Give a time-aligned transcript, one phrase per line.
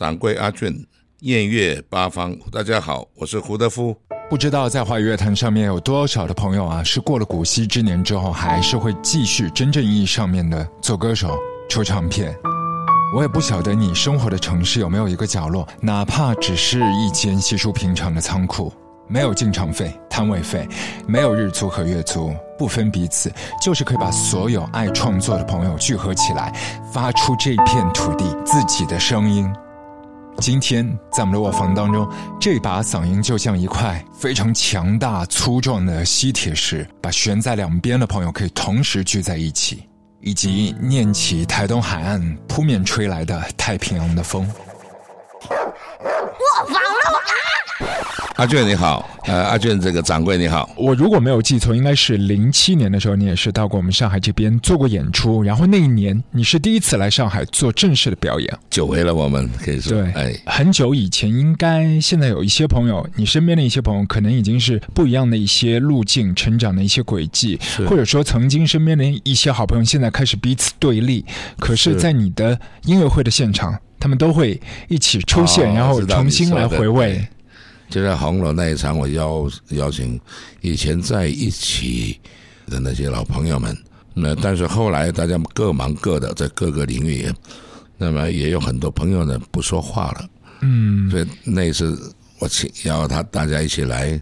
[0.00, 0.74] 掌柜阿俊，
[1.18, 3.94] 艳月八方，大家好，我是胡德夫。
[4.30, 11.36] 不知道在华语乐坛上面有多少的朋友啊，是过了古稀之年之后，还是会继续真正意义上面的做歌手、
[11.68, 12.34] 出唱片。
[13.14, 18.72] 我也不晓得你生活的城市有没有一个角落，哪怕只是一间稀疏平常的仓库，
[19.06, 20.66] 没有进场费、摊位费，
[21.06, 23.30] 没有日租和月租，不分彼此，
[23.62, 26.50] 就是可以把所有爱创作的朋友聚合起来，
[26.90, 29.46] 发出这片土地自己的声音。
[30.40, 39.86] 今天在我们的卧房当中，这把嗓音就像一块非常强大粗壮的吸铁石，把悬在两边的朋友可以同时聚在一起，
[40.20, 44.50] 以及念起台东海岸扑面吹来的太平洋的风。
[45.50, 47.04] 卧房了
[47.86, 48.29] 啊！
[48.40, 58.58] 阿俊你好，呃，阿俊这个掌柜你好，我如果没有记错，应该是零七年的时候，你也是到过我们上海这边做过演出，然后那一年你是第一次来上海做正式的表演。
[58.70, 71.22] 久违了，我们可以说，对，哎，很久以前，应该现在有一些朋友，你身边的一些朋友，可能已经是不一样的一些路径、成长的一些轨迹，或者说曾经身边的一些好朋友，现在开始彼此对立。
[71.58, 77.28] 可是，在你的音乐会的现场，他们都会一起出现，哦然后重新来回味对。
[77.90, 80.18] 就在红楼那一场，我邀邀请
[80.60, 82.18] 以前在一起
[82.66, 83.76] 的那些老朋友们，
[84.14, 87.28] 那但是后来大家各忙各的，在各个领域，
[87.98, 90.28] 那么也有很多朋友呢不说话了，
[90.60, 94.18] 嗯，所以那一次我请邀他大家一起来，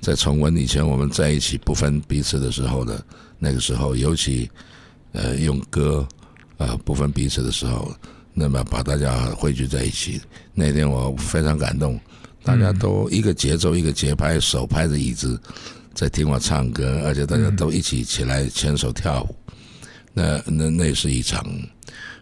[0.00, 3.00] 再重温以前我们在一起不分彼此的时候的
[3.38, 4.50] 那个时候，尤其
[5.12, 6.06] 呃用歌
[6.56, 7.94] 呃不分彼此的时候，
[8.34, 10.20] 那么把大家汇聚在一起，
[10.54, 12.00] 那天我非常感动，
[12.44, 15.40] 大家都一个节奏一个节拍，手拍着椅子
[15.94, 19.36] 在听我唱歌，而且大家都一起起来牵手跳舞，
[20.12, 21.44] 那那那是一场。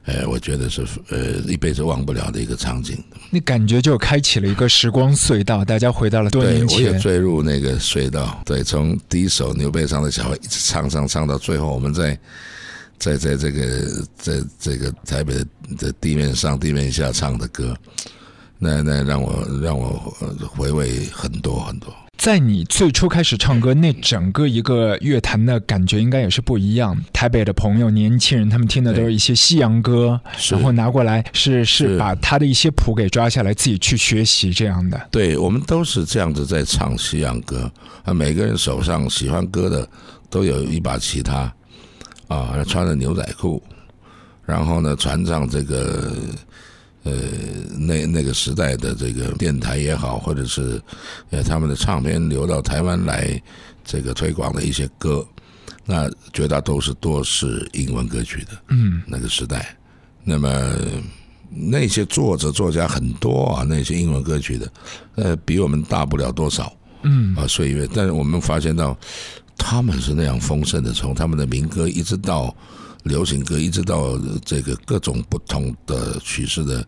[0.07, 2.97] 呃，我觉得是呃一辈子忘不了的一个场景。
[3.31, 6.79] 那感觉就开启了一个时光隧道，大家回到了多对年，前。
[6.79, 8.43] 我也坠入那个隧道。
[8.47, 12.19] 对，从第一首牛背上的小孩一直唱唱唱到最后，我们在
[12.99, 15.47] 在在这个在这个台北的
[15.79, 17.77] 的地面上、地面下唱的歌，
[18.63, 21.93] 那那让我让我呃回味很多很多。
[22.19, 26.95] 在你最初开始唱歌，那整个一个乐坛的感觉应该也是不一样。
[27.15, 35.01] 台北的朋友、年轻人，他们听的都是一些西洋歌，然后拿过来是是是把他的一些谱给抓下来，自己去学习这样的。
[35.11, 37.73] 对我们都是这样子在唱西洋歌
[38.05, 39.89] 啊，每个人手上喜欢歌的
[40.29, 41.51] 都有一把吉他
[42.29, 43.63] 啊，穿着牛仔裤，
[44.45, 46.13] 然后呢，传唱这个
[47.03, 47.13] 呃
[47.79, 50.81] 那那个时代的这个电台也好，或者是
[51.31, 53.41] 呃他们的唱片流到台湾来
[53.85, 55.27] 这个推广的一些歌，
[55.87, 58.51] 那绝大多数都是英文歌曲的。
[58.69, 59.77] 嗯，那个时代。
[60.23, 60.77] 那么
[61.49, 64.73] 那些作者作家很多啊，那些英文歌曲的，
[65.15, 66.73] 呃，比我们大不了多少
[67.03, 67.89] 嗯啊岁月。
[67.95, 68.97] 但是我们发现到
[69.57, 72.55] 他们是那样丰盛的，从他们的民歌一直到
[73.05, 76.87] 流行歌，一直到这个各种不同的曲式的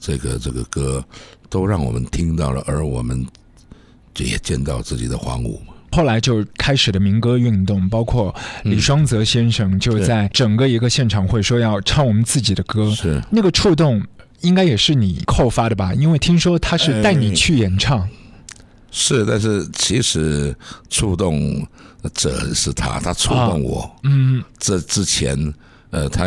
[0.00, 1.04] 这个这个歌，
[1.48, 3.26] 都让我们听到了，而我们
[4.18, 5.58] 也见到自己的荒芜。
[5.92, 8.34] 后来就开始的民歌运动，包括
[8.64, 14.02] 李双泽先生就在整个一个现场会说要唱我们自己的歌，是那个触动
[14.40, 15.92] 应该也是你扣发的吧？
[15.92, 18.08] 因为听说他是带你去演唱。
[18.90, 20.56] 是，但是其实
[20.90, 21.66] 触动
[22.10, 23.90] 者是他，他触动我。
[24.02, 25.54] 嗯这之前，
[25.90, 26.26] 呃，他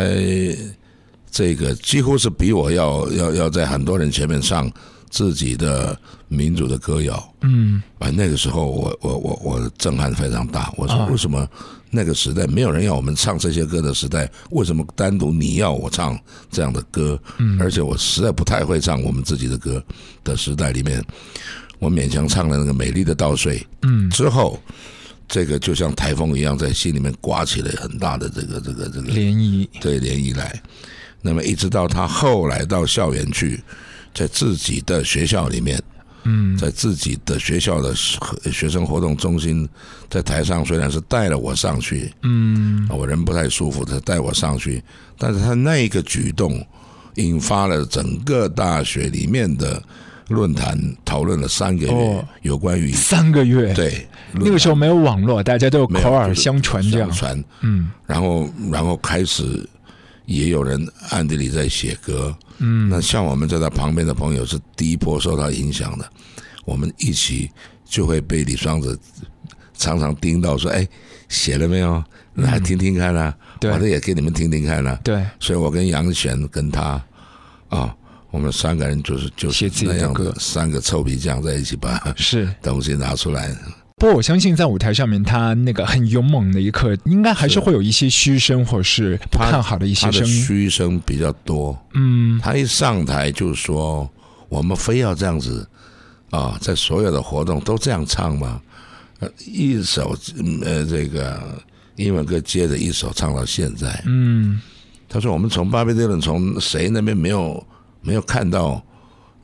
[1.30, 4.70] 这个几乎是比我要要要在很多人前面唱
[5.10, 5.98] 自己的
[6.28, 7.34] 民族的歌谣。
[7.42, 10.72] 嗯啊，那个时候我我我我震撼非常大。
[10.76, 11.46] 我说啊为什么
[11.90, 16.18] 那个时代没有人要我们唱这些歌的时代，为什么单独你要我唱
[16.50, 17.18] 这样的歌？
[17.38, 19.82] 嗯而且我实在不太会唱我们自己的歌
[20.24, 21.04] 的时代里面，
[21.78, 24.58] 我勉强唱了那个《美丽的稻穗》嗯之后，
[25.28, 29.68] 这个就像台风一样在心里面刮起了很大的这个这个这个涟漪。
[29.80, 30.62] 对涟漪来。
[31.22, 33.60] 那么一直到他后来到校园去，
[34.14, 35.82] 在自己的学校里面，
[36.22, 37.92] 嗯在自己的学校的
[38.52, 39.68] 学生活动中心，
[40.08, 44.82] 在台上虽然是带了我上去，嗯我人不太舒服，他带我上去，
[45.18, 46.64] 但是他那一个举动，
[47.16, 49.82] 引发了整个大学里面的
[50.28, 57.10] 论坛讨论了三个月哦，有关于三个月。，对那个时候没有网络，大家都有口耳相传这样。
[57.10, 57.90] 传，嗯。
[58.06, 59.68] 然后然后开始
[60.24, 62.88] 也有人暗地里在写歌，嗯。
[62.88, 66.08] 那像我们在他旁边的朋友是第一波受他影响的，
[66.64, 67.50] 我们一起
[67.84, 68.98] 就会被李双子
[69.74, 70.86] 常常盯到说：“哎，
[71.28, 72.02] 写了没有？
[72.34, 73.70] 来听听看啊，对。
[73.70, 74.98] 我的也给你们听听看啊。
[75.02, 77.02] 对，”所以我跟杨璇跟他
[77.68, 77.96] 啊，
[78.36, 83.48] 我我们三个人就是就是那样的三个臭皮匠在一起把是东西拿出来。
[83.96, 90.42] 不过我相信在舞台上面，他那个很勇猛的一刻，应该还是会有一些嘘声或是不看好的一些声音。
[90.42, 91.76] 嘘声比较多。
[91.94, 94.08] 嗯，他一上台就说
[94.50, 95.66] ：“我们非要这样子
[96.28, 98.60] 啊，在所有的活动都这样唱吗？”
[99.18, 100.14] 呃，一首
[100.62, 101.40] 呃这个
[101.96, 104.02] 英文歌接着一首唱到现在。
[104.04, 104.60] 嗯，
[105.08, 107.66] 他说：“我们从巴比伦从谁那边没有
[108.06, 108.80] 没有看到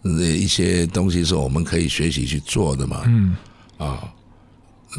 [0.04, 3.36] 一些东西是我们可以学习去做的嘛？”嗯，
[3.76, 4.14] 啊。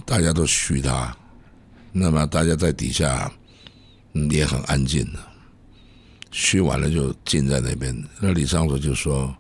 [0.08, 1.16] 大家都虚他，
[1.92, 3.32] 那么大家在底下
[4.32, 5.20] 也很安静的，
[6.32, 7.96] 虚完了就静在那边。
[8.20, 9.32] 那李尚祖就说：“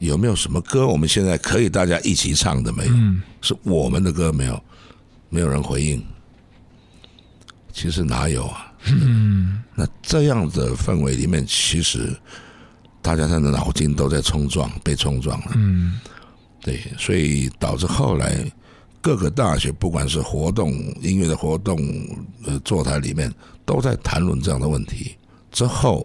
[0.00, 2.72] 有没有什么歌我们现在可以大家一起唱的？
[2.72, 2.92] 没有，
[3.40, 4.60] 是我们的歌没有，
[5.28, 6.04] 没有人回应。
[7.72, 8.74] 其实哪有啊？
[9.76, 12.12] 那这样的氛围里面，其实
[13.08, 15.52] 大家他的脑筋都在冲撞，被冲撞了。
[15.54, 15.98] 嗯，
[16.60, 18.44] 对，所以导致后来。”
[19.00, 21.78] 各个大学，不管是活动、音乐的活动，
[22.44, 23.32] 呃，座谈里面
[23.64, 25.14] 都在谈论这样的问题。
[25.52, 26.04] 之后，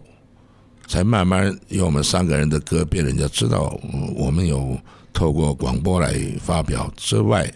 [0.86, 3.78] 才慢慢有我们三个人的歌被人家知道。
[4.14, 4.78] 我们有
[5.12, 7.52] 透过广播来发表之外，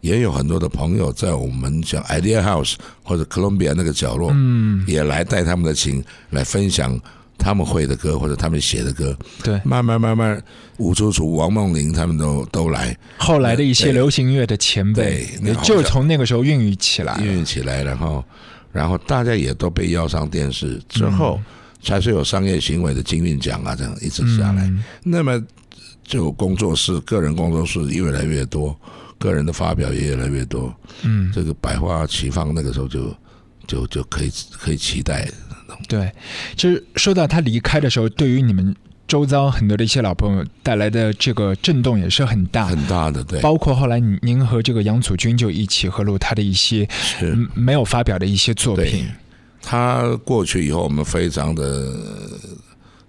[0.00, 2.74] 也有很多的朋友在我们像 Idea House
[3.04, 7.00] 或者 Columbia 那个角落，嗯，也来带他们的琴来分享。
[7.40, 10.40] 他们会的歌或者他们写的歌，对，慢慢慢慢，
[10.76, 12.94] 吴楚楚、王梦玲他们都都来。
[13.16, 15.26] 后来的一些流行音乐的前辈，
[15.62, 18.22] 就从那个时候孕育起来，孕育起来，然后，
[18.70, 21.40] 然后大家也都被邀上电视，之后
[21.82, 24.70] 才是有商业行为的金韵奖啊，这样一直下来。
[25.02, 25.42] 那么，
[26.04, 28.78] 就工作室、个人工作室越来越多，
[29.18, 30.72] 个人的发表也越来越多。
[31.02, 33.16] 嗯，这个百花齐放，那个时候就
[33.66, 35.26] 就就可以可以期待。
[35.88, 36.12] 对，
[36.56, 38.74] 就是说到他离开的时候，对于你们
[39.08, 43.24] 周遭很多的一些老朋友带来的这个震动也是很大很大的。
[43.24, 46.88] 对，包括后来您和这个杨祖君就一起合录他的一些
[47.54, 49.08] 没有发表的一些作品。
[49.60, 51.92] 他过去以后，我们非常的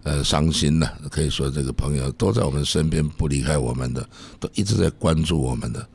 [0.01, 0.89] 呃伤心呢。
[1.11, 4.03] 可以说，这个朋友都在我们身边，不离开我们的，
[4.39, 5.87] 都一直在关注我们的。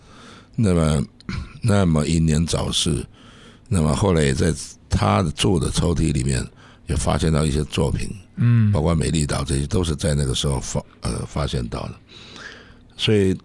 [0.55, 1.05] 那么，
[1.61, 3.05] 那么英年早逝，
[3.69, 4.55] 那么后来也在
[4.88, 6.46] 他的住的抽屉里面。
[6.87, 11.94] 也发现到一些作品，嗯，包括美丽岛这些，都是在那个时候发呃发现到的。
[12.97, 13.37] 所以，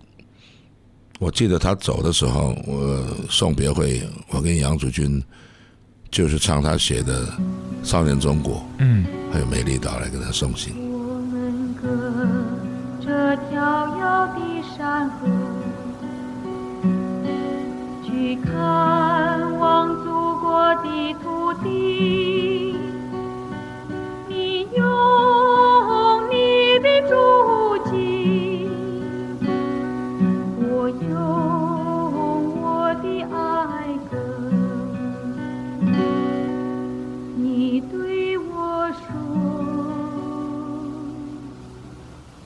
[1.20, 5.22] 我记得他走的时候，我送别会，我跟杨祖君
[6.10, 7.26] 就是唱他写的
[7.84, 10.74] 《少年中国》，嗯，还有美丽岛来给他送行。
[10.80, 11.88] 我们隔
[13.06, 14.42] 着遥遥的
[14.78, 15.28] 山河，
[18.06, 20.10] 去看望祖
[20.40, 22.81] 国的土地。
[24.74, 24.84] 用
[26.30, 27.14] 你的足
[27.90, 28.70] 迹
[30.60, 31.20] 我有
[32.62, 33.36] 我的爱
[34.10, 34.16] 歌
[37.36, 39.02] 你对我说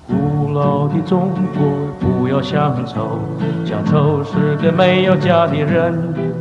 [0.08, 1.64] 古老的中国
[2.00, 3.20] 不要乡愁
[3.64, 6.36] 乡愁是个没有家的人。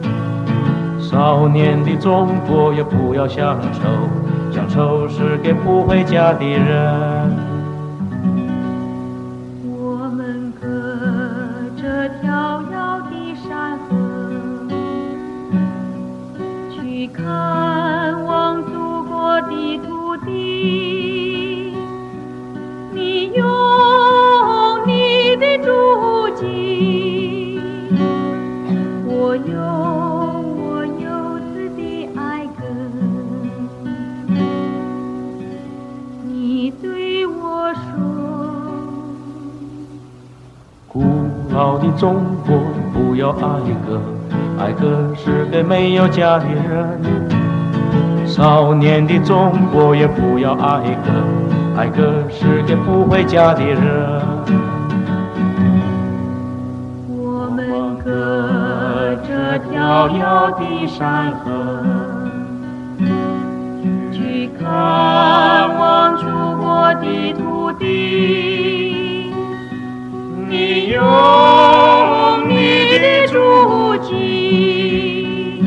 [1.14, 4.33] 少年的中国也不要乡愁。
[4.54, 7.43] 乡愁是给不回家的人。
[41.96, 42.56] 中国，
[42.92, 43.46] 不要爱
[43.86, 44.00] 歌，
[44.58, 47.00] 爱歌是给没有家的人。
[48.26, 51.12] 少年的中国也不要爱歌，
[51.76, 53.80] 爱歌是给不回家的人。
[57.08, 61.50] 我们隔着遥遥的山河，
[64.10, 64.66] 去看
[65.78, 66.24] 望祖
[66.60, 68.93] 国的土地。
[70.56, 71.02] 你用
[72.48, 72.54] 你
[72.86, 73.34] 的足
[74.04, 75.60] 迹，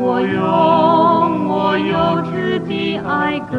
[0.00, 3.58] 我用我幼稚的爱歌。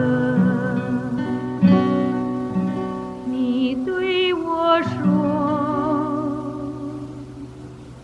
[3.26, 4.88] 你对我说：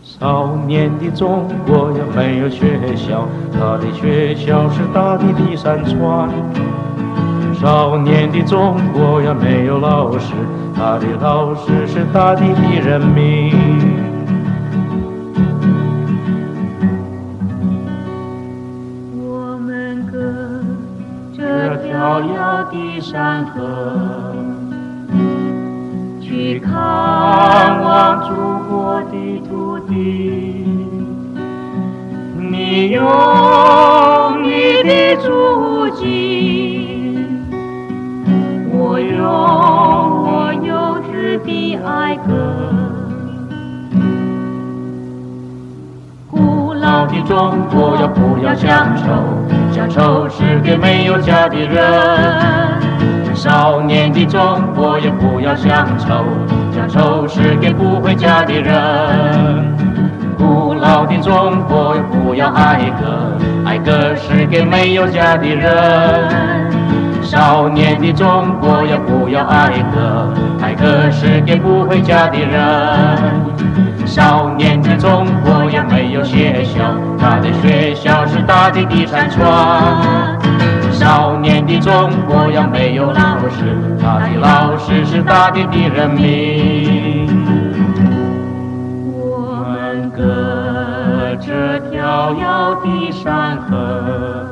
[0.02, 6.28] 少年的中国呀没有学校，他的学校是大地的山川。
[7.64, 10.34] 少年的中国呀，没有老师，
[10.76, 13.54] 他的老师是大地的人民。
[19.16, 20.18] 我们隔
[21.34, 24.34] 着迢遥的山河，
[26.20, 26.70] 去看
[27.80, 28.28] 望
[47.74, 49.04] 的中国呀，不要乡愁，
[49.72, 51.82] 乡愁是给没有家的人。
[53.34, 54.40] 少年的中
[54.74, 56.24] 国呀，不要乡愁，
[56.72, 59.74] 乡愁是给不回家的人。
[60.38, 65.72] 古老的中国呀，不要哀歌，哀歌是给没有家的人。
[67.22, 73.83] 少年的中国呀，不要哀歌，哀歌是给不回家的人。
[74.06, 80.38] 少年的中国呀，没有学校，他的学校是大地的山川。
[80.92, 87.26] 少年的中国呀，没有老师，他的老师是大地的人民。
[89.10, 94.46] 我们隔着迢遥的山河，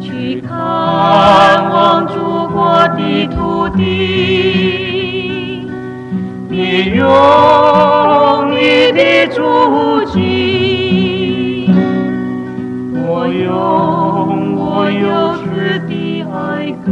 [0.00, 4.95] 去看望祖国的土地。
[6.56, 9.42] 你用你的足
[10.10, 11.68] 迹，
[12.94, 15.06] 我用我幼
[15.44, 15.46] 稚
[15.86, 16.88] 的爱歌。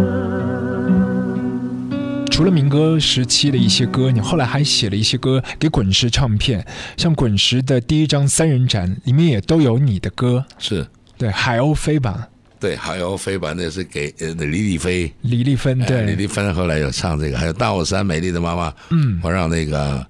[2.31, 6.67] 除了民歌时期的一些歌，你后来还写了一些歌给滚石唱片，
[6.99, 10.45] 像滚石的第一张三人展里面也都有你的歌。
[10.59, 12.29] 是对，海鸥飞吧，
[12.65, 20.07] 对，还有飞版那是给呃李丽飞，李丽芬，哎对，李丽芬后来有唱这个，还有大火山美丽的妈妈，嗯，我让那个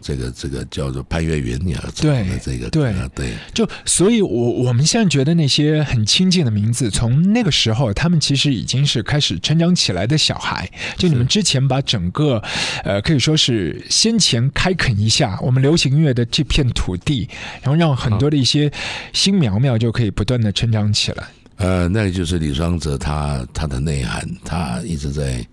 [0.00, 2.92] 这个这个叫做潘越云也唱对的这个对。
[2.92, 3.32] 歌对。
[3.52, 10.70] 就所以我，我们现在觉得那些很亲近的名字，从那个时候，他们其实已经是开始成长起来的小孩。
[10.96, 12.40] 就你们之前把整个，
[12.84, 17.28] 呃，可以说是先前开垦一下我们流行音乐的这片土地，
[17.62, 18.70] 然后让很多的一些
[19.12, 21.24] 新苗苗就可以不断的成长起来。
[21.56, 25.46] 呃，那个就是李双泽他他的内涵，他一直在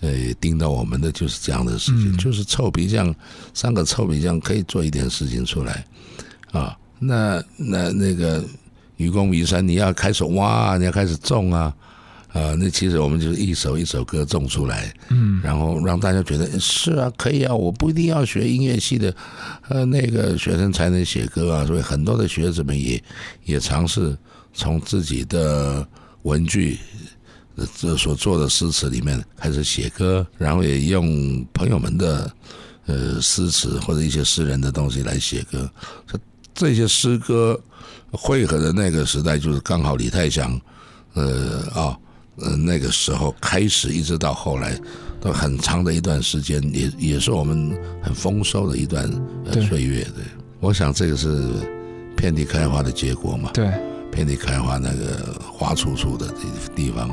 [0.00, 3.14] 呃盯到我们的就是这样的事情，嗯就是臭皮匠
[3.52, 5.84] 三个臭皮匠可以做一点事情出来
[6.52, 6.76] 啊。
[6.98, 8.44] 那那那个
[8.96, 11.74] 愚公移山，你要开始挖，你要开始种啊。
[12.32, 19.14] 啊，那其实我们就是一首一首歌种出来，嗯，然后让大家觉得是啊，可以啊，我不一定要学音乐系的，
[19.68, 23.00] 呃，那个学生才能写歌啊，所以很多的学子们也
[23.44, 24.18] 也尝试
[24.54, 25.86] 从自己的
[26.22, 26.78] 文具。
[27.56, 32.28] 呃这所做的诗词里面开始写歌，然后也用朋友们的
[32.86, 35.70] 呃诗词或者一些诗人的东西来写歌。
[36.04, 36.18] 这
[36.52, 37.56] 这些诗歌
[38.10, 40.60] 汇合的那个时代，就是刚好李泰祥，
[41.12, 41.96] 呃啊
[42.38, 44.76] 呃那个时候开始，一直到后来，
[45.20, 49.08] 都很长的一段时间，也也是我们很丰收的一段
[49.44, 50.02] 呃岁月。
[50.16, 50.24] 对，
[50.58, 51.52] 我想这个是
[52.16, 53.52] 遍地开花的结果嘛。
[53.54, 53.72] 对，
[54.14, 57.08] 遍地开花那个花簇簇的地地方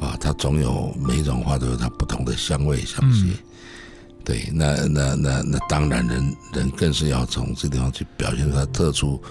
[0.00, 3.36] 啊，它总有每一种花都有它不同的香味香气。
[4.24, 9.22] 对，那那那那当然人人更是要从这地方去表现出他特殊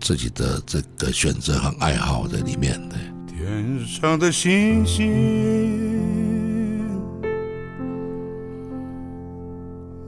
[0.00, 2.78] 自己的这个选择和爱好在里面。
[2.88, 2.98] 对。
[3.34, 6.00] 天上的星星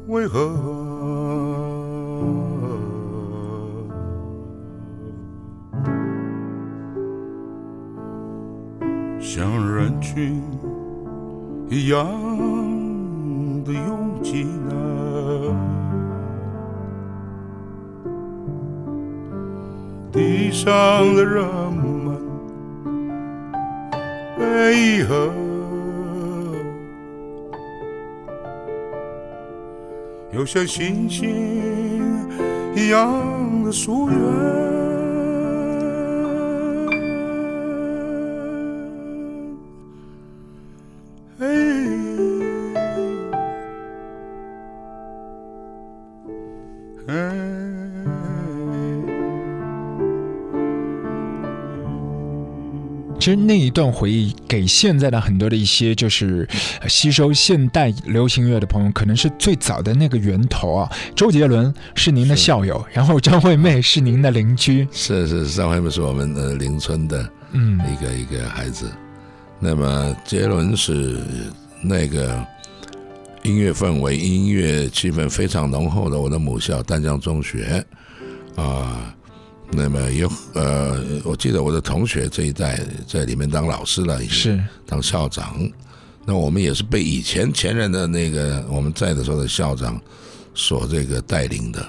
[0.07, 0.39] 为何
[9.27, 10.39] 像人群
[11.71, 12.07] 一样
[13.65, 14.71] 的拥挤呢？
[20.13, 20.69] 地上
[21.17, 22.15] 的人们。
[24.39, 25.33] 为何
[30.33, 31.31] 又像星星
[32.77, 34.84] 一样的疏远？
[53.25, 56.47] 其实那一段回忆给现在的很多的一些就是
[56.83, 60.93] 呃吸收现代流行乐的朋友，可能是最早的那个源头啊。
[61.17, 68.93] 周杰伦是您的校友，然后张惠妹是您的邻居，是是，张惠妹是我们呃邻村的嗯，一个一个孩子，
[69.59, 71.19] 那么杰伦是
[71.83, 72.47] 那个
[73.43, 77.83] 音乐氛围、音乐气氛非常浓厚的我的母校淡江中学
[78.55, 79.17] 啊。
[79.77, 85.69] 那么有呃，我记得我的同学这一代在里面当老师了，是当校长。
[86.25, 90.01] 那我们也是被以前前任的那个我们在的时候的校长
[90.55, 91.85] 所这个带领的。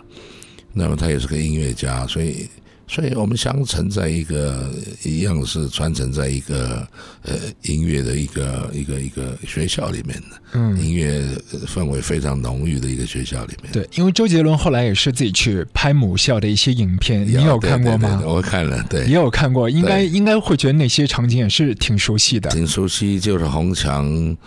[0.73, 2.49] 那么他也是个音乐家，所以。
[2.87, 4.71] 所以我们相承在一个
[5.03, 6.87] 一样是传承在一个
[7.23, 11.19] 呃音乐的一个一个一个学校里面的，嗯，音乐
[11.65, 13.71] 氛围非常浓郁的一个学校里面。
[13.73, 18.21] 对，因为周杰伦后来也是自己去拍母校的一些影片，你有看过吗？
[18.23, 22.51] 我看了，对，也有看过，应该应该会觉得那些场景也是挺熟悉的。
[22.51, 24.37] 挺熟悉，就是红墙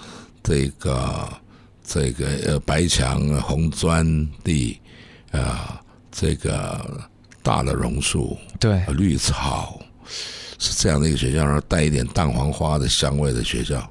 [0.45, 1.29] 这个
[1.85, 4.79] 这个呃白墙红砖地
[5.33, 7.01] 啊，这个。
[7.49, 9.81] 大的榕树，对，绿草，
[10.59, 13.91] 是这样的一个学校，然后带一点蛋黄花的香味的学校，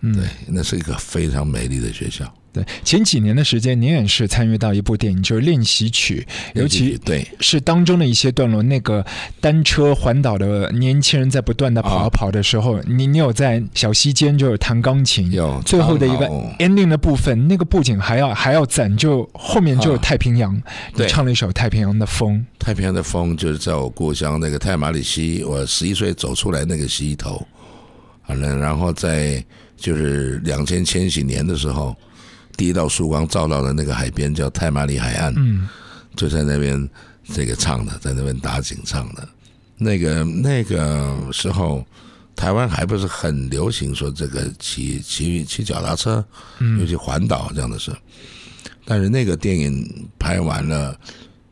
[0.00, 2.24] 对，那是一个非常美丽的学校。
[2.54, 6.24] 对，前几年的时间，您也是参与到一部电影，就是《练习曲》，
[6.60, 9.04] 尤其对是当中的一些段落，那个
[9.40, 16.28] 单车环岛的年轻人在不断的跑啊跑的时候，你你有在小溪间就是弹钢琴，有最后的一个
[16.60, 20.54] ending 的部分，那个布景还要还要攒，就后面就是太平洋，
[20.94, 22.38] 你唱了一首《太平洋的风》。
[22.64, 27.44] 太平洋的风就是在我故乡那个太马里溪，我十一岁走出来那个溪头，
[28.28, 29.44] 完了，然后在
[29.76, 31.92] 就是两千千禧年的时候。
[32.56, 35.68] 第一道曙光照到的那个海边叫泰马里海岸，嗯，
[36.14, 36.88] 就在那边
[37.32, 39.28] 这个唱的，在那边打井唱的。
[39.76, 41.84] 那个那个时候，
[42.36, 46.24] 台湾还不是很流行说这个骑骑骑脚踏车，
[46.78, 47.92] 尤其环岛这样的事。
[48.84, 50.96] 但是那个电影拍完了，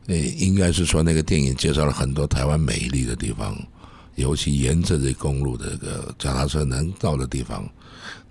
[0.07, 3.57] 呃，应该是说那个电影介绍了很多台湾美丽的地方，
[4.15, 7.69] 尤其沿着这公路的这个脚踏车能到的地方。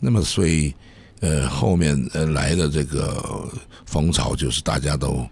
[0.00, 0.74] 那么所以。
[1.22, 3.48] 呃，后面呃来的这个
[3.86, 5.24] 风潮就是大家都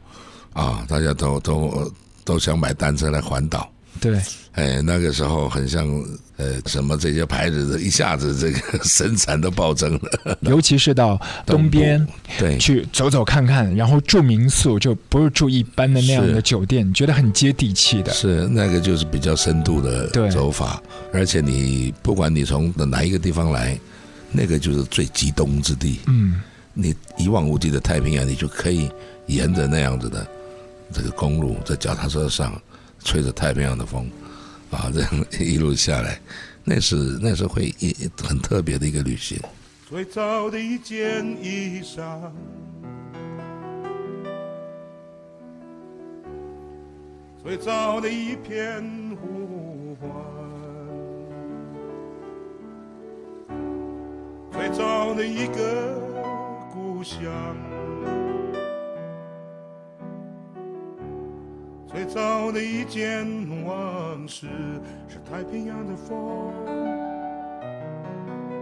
[0.52, 1.92] 啊，大家都都
[2.24, 3.68] 都想买单车来环岛。
[4.00, 4.18] 对，
[4.52, 5.84] 哎，那个时候很像
[6.36, 10.38] 呃什么这些牌子一下子这个 生产都暴增了。
[10.42, 12.06] 尤其是到东边，
[12.38, 18.12] 对，去走走看看，然后住民宿就不是住一般的那样的酒店，觉得很接地气的。
[18.12, 20.80] 是那个就是比较深度的走法，
[21.12, 23.76] 而且你不管你从哪一个地方来。
[24.32, 26.40] 那个就是最极东之地，嗯，
[26.72, 28.90] 你一望无际的太平洋，你就可以
[29.26, 30.26] 沿着那样子的
[30.92, 32.60] 这个公路，在脚踏车上
[33.02, 34.08] 吹着太平洋的风，
[34.70, 36.20] 啊， 这样一路下来，
[36.62, 39.38] 那是那是会一很特别的一个旅行。
[39.88, 42.30] 最早的一件衣裳，
[47.42, 48.80] 最早的一片
[49.20, 50.39] 呼唤。
[54.52, 56.00] 最早的一个
[56.72, 57.56] 故乡，
[61.86, 63.26] 最早的一件
[63.64, 64.46] 往事，
[65.08, 66.52] 是太平洋的风，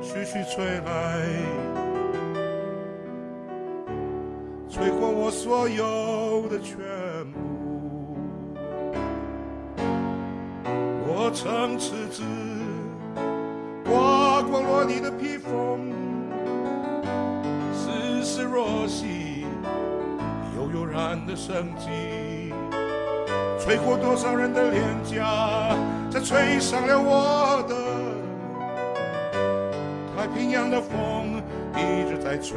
[0.01, 1.27] 徐徐吹来，
[4.69, 6.77] 吹过我所有的全
[7.33, 7.39] 部。
[11.07, 12.48] 我曾赤子。
[14.51, 15.93] 刮光了你的披风，
[17.75, 19.45] 丝丝若细，
[20.57, 22.55] 悠悠然的生机，
[23.61, 25.77] 吹过多少人的脸颊，
[26.11, 27.77] 才吹上了我的。
[30.17, 31.43] 太平洋的风
[31.77, 32.57] 一直在吹，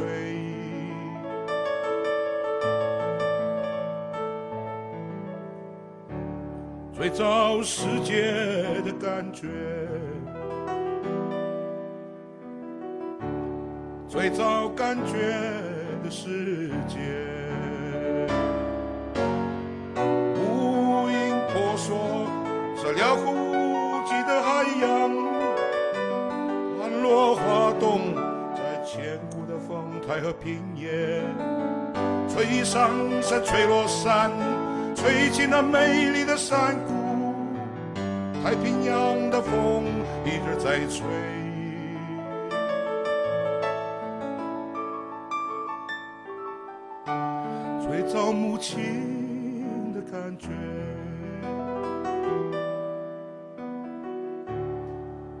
[6.96, 8.32] 最早世界
[8.82, 9.46] 的感觉。
[14.12, 15.14] 最早感觉
[16.04, 16.98] 的世界，
[20.36, 21.96] 无影婆娑，
[22.76, 25.10] 这辽阔无际的海洋，
[26.78, 28.14] 盘落花动
[28.54, 31.22] 在千古的风台和平野，
[32.28, 32.90] 吹上
[33.22, 34.30] 山，吹落山，
[34.94, 37.32] 吹进那美丽的山谷，
[38.44, 39.84] 太平洋的风
[40.26, 41.41] 一直在吹。
[48.52, 50.48] 找母亲的感觉，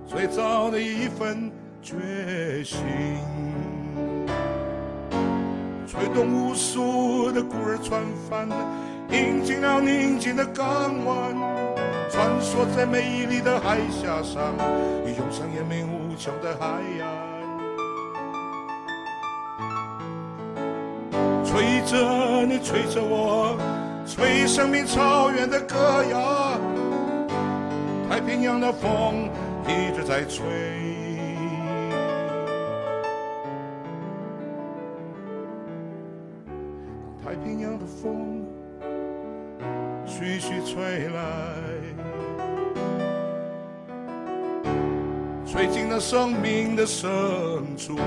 [0.06, 2.78] 最早的一份决心，
[5.86, 8.48] 吹动无数的孤儿船帆，
[9.10, 11.36] 引进了宁静的港湾，
[12.08, 14.54] 穿梭在美丽的海峡上，
[15.04, 17.06] 涌上延绵无穷的海洋，
[21.86, 23.56] 着你，吹着我，
[24.06, 26.60] 吹生命草原的歌谣。
[28.08, 29.30] 太平洋的风
[29.66, 30.44] 一直在吹，
[37.24, 38.44] 太平洋的风
[40.04, 41.22] 徐徐吹来。
[45.46, 47.08] 吹进了生命的深
[47.76, 47.98] 处。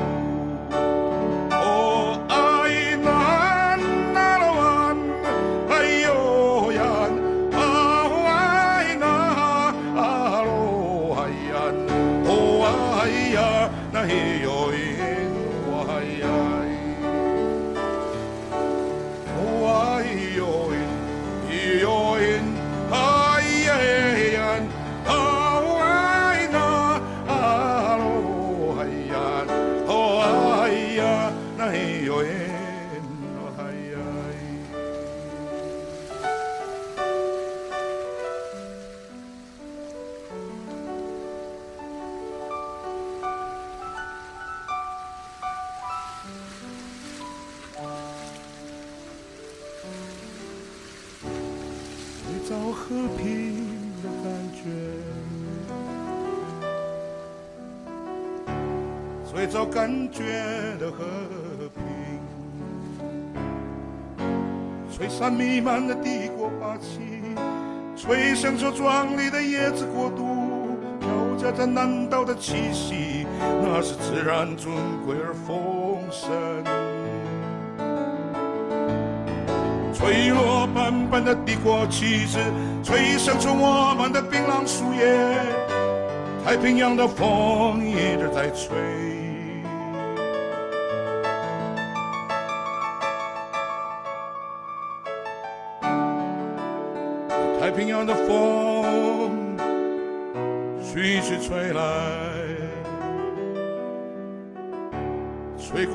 [65.36, 67.00] 弥漫的帝国霸气，
[67.96, 73.28] 吹响着壮丽的椰子国度，飘夹着南岛的气息，
[73.62, 74.74] 那是自然尊
[75.06, 76.32] 贵而丰盛。
[79.94, 82.40] 吹落斑斑的帝国旗帜，
[82.84, 85.38] 吹响出我们的槟榔树叶。
[86.46, 88.76] 太平洋的风一直在吹，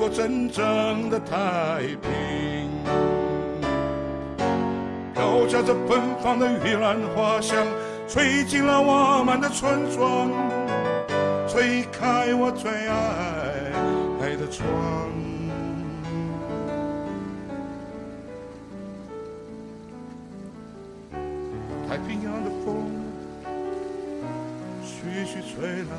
[0.01, 2.09] 过真正的太平。
[5.13, 7.67] 飘夹着芬芳的玉兰花香，
[8.07, 10.31] 吹进了我们的村庄，
[11.47, 12.97] 吹开我最爱
[14.21, 14.65] 爱的窗。
[21.87, 22.89] 太平洋的风
[24.83, 25.93] 徐徐吹来，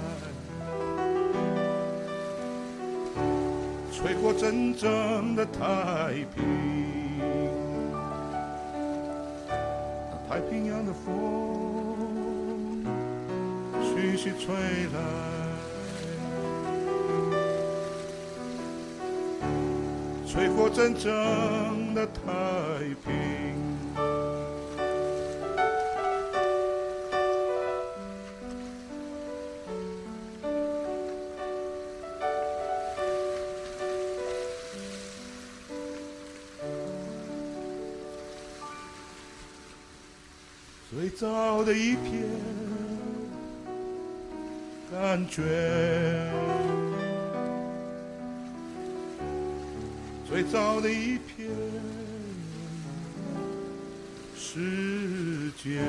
[4.03, 6.43] 吹过真正的太平。
[10.29, 12.85] 太平洋的风
[13.81, 14.53] 徐徐吹
[14.93, 14.99] 来，
[20.27, 22.23] 吹过真正的太
[23.05, 23.13] 平。
[41.13, 42.23] 最早的一片
[44.91, 45.43] 感觉，
[50.27, 51.51] 最早的一片
[54.35, 55.83] 世界。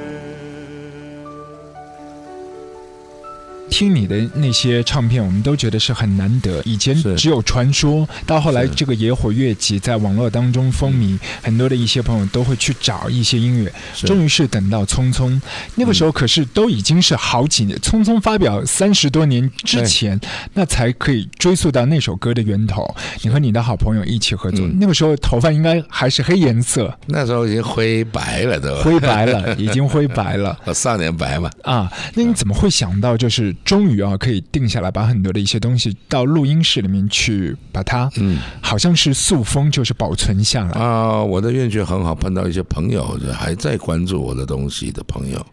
[3.73, 6.62] 听你的那些唱片，我们都觉得是很难得。
[6.63, 13.73] 以前只有传说，到后来这个野火乐集在网络当中风靡，很多的一些朋友都会去找一些音乐。
[13.95, 15.31] 终于是等到《匆匆》，
[15.73, 20.21] 那个时候可是都已经是好几年，匆匆》发表三十多年之前，
[20.53, 22.86] 那才可以追溯到那首歌的源头。
[23.23, 30.55] 你和你的好朋友一起合作，嗯那个时候头发应该还是黑颜色，那时候已经灰白了都，灰白了，已经灰白了。
[30.65, 31.49] 呃少年白嘛。
[31.63, 40.71] 啊，那你怎么会想到，就是终于啊，可以定下来，把很多的一些东西到录音室里面去，把它，嗯好像是塑封，就是保存下来。
[40.71, 45.45] 啊，我的运气很好，碰到一些朋友，就还在关注我的东西的朋友。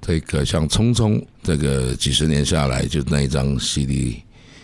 [0.00, 4.20] 这个像匆匆，这个几十年下来，就那一张 CD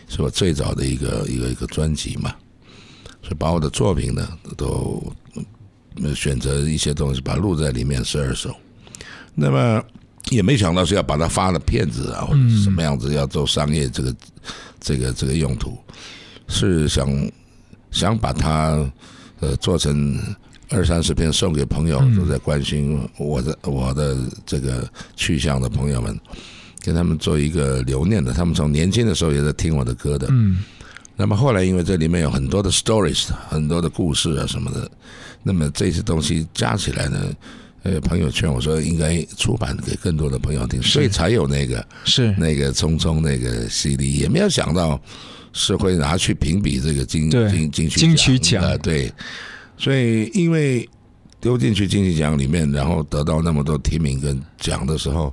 [0.09, 2.35] 是我最早的一个一个一个专辑嘛，
[3.22, 5.02] 所以把我的作品呢都
[6.02, 8.54] 呃选择一些东西，把它录在里面十二首。
[9.35, 9.83] 那么
[10.31, 14.14] 也没想到是要把它发了骗子啊，或者什么样子要做商业这个
[14.81, 15.76] 这个这个用途，
[16.48, 17.09] 是想
[17.90, 18.78] 想把它
[19.40, 20.18] 呃做成
[20.70, 26.20] 二三十篇送给朋友，都在关心我的我的这个去向的朋友们，
[26.83, 28.35] 给他们做一个留念的。
[28.35, 30.26] 他们从年轻的时候也在听我的歌的。
[30.31, 30.59] 嗯，
[31.16, 34.90] 那么后来因为这里面有很多的 stories，很多的故事啊什么的，
[35.42, 37.18] 那么这些东西加起来呢，
[37.82, 42.34] 呃，朋友圈我说应该出版给更多的朋友听，所以才有那个是。
[42.38, 45.00] 那个匆匆那个 CD，也没有想到
[45.52, 49.12] 是会拿去评比这个金金金曲金曲奖啊，对，
[49.76, 50.88] 所以因为
[51.40, 55.32] 丢进去金曲奖里面，然后得到那么多提名跟奖的时候。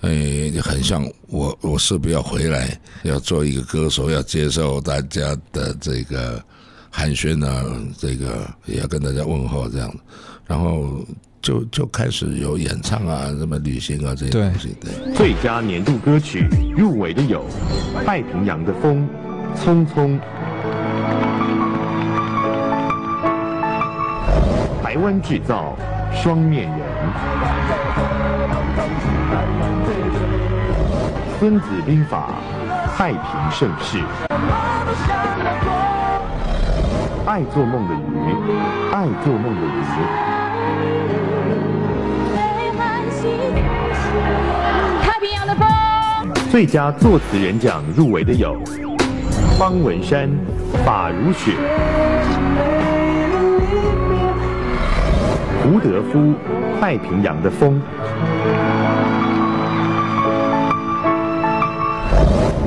[0.00, 6.44] 哎，很像我，我是不是要回来，要做一个歌手，要接受大家的这个
[6.90, 7.64] 寒暄啊，
[7.96, 9.98] 这个也要跟大家问候这样，
[10.46, 11.02] 然后
[11.44, 15.12] 就就开始有演唱啊，什么旅行啊这些对东西，对。
[15.12, 17.44] 最佳年度歌曲入围的有
[18.06, 19.06] 《太平洋的风》
[19.62, 20.18] 《匆匆》，
[24.82, 25.76] 台湾制造
[26.14, 26.78] 双面人，
[31.38, 32.30] 《孙子兵法》
[32.96, 34.02] 太平盛世，
[37.26, 38.34] 爱做梦的鱼，
[38.94, 40.43] 爱做梦的鱼。
[45.02, 45.66] 太平洋的风，
[46.50, 48.56] 最佳作词人奖入围的有
[49.58, 50.28] 方文山
[50.84, 51.52] 《法如雪》，
[55.62, 56.18] 胡德夫
[56.80, 57.80] 《太平洋的风》，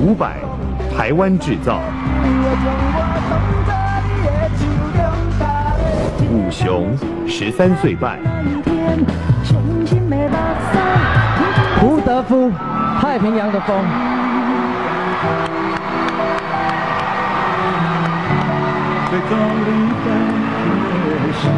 [0.01, 0.35] 伍佰
[0.97, 1.79] 《台湾制造》，
[6.29, 6.93] 武雄
[7.27, 8.19] 十三岁半。
[11.79, 12.49] 胡德夫，
[13.01, 13.75] 《太平洋的风》。
[19.09, 19.29] 最高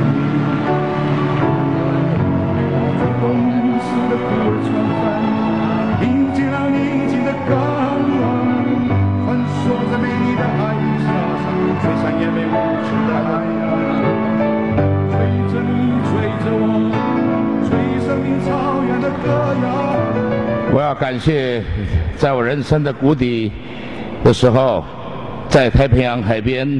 [0.05, 0.18] 的
[21.09, 21.59] 感谢，
[22.17, 23.51] 在我人生的谷底
[24.23, 24.85] 的时候，
[25.49, 26.79] 在太平洋海边，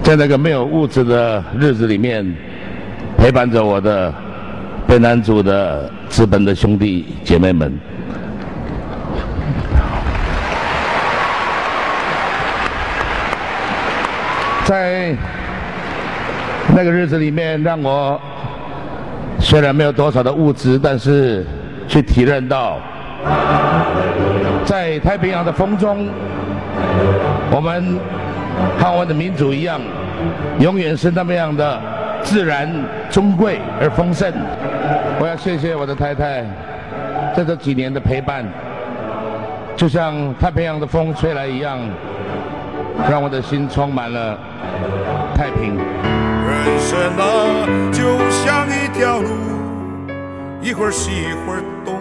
[0.00, 2.24] 在那个没有物质的日子里面，
[3.16, 4.14] 陪伴着我的
[4.86, 7.76] 北南族的资本的兄弟姐妹们。
[14.64, 15.16] 在
[16.76, 18.20] 那个日子里面，让我
[19.40, 21.44] 虽然没有多少的物质，但是
[21.88, 22.78] 去体认到，
[24.64, 26.06] 在太平洋的风中，
[27.50, 27.98] 我们
[28.78, 29.80] 和我们的民族一样，
[30.60, 31.80] 永远是那么样的
[32.22, 32.70] 自然、
[33.10, 34.30] 尊贵而丰盛。
[35.18, 36.44] 我要谢谢我的太太，
[37.34, 38.44] 在这几年的陪伴，
[39.74, 41.78] 就像太平洋的风吹来一样，
[43.10, 44.38] 让我的心充满了
[45.34, 45.76] 太平。
[45.76, 47.24] 人生啊，
[47.92, 49.57] 就像一条路，
[50.60, 51.94] 一会儿西一会儿东，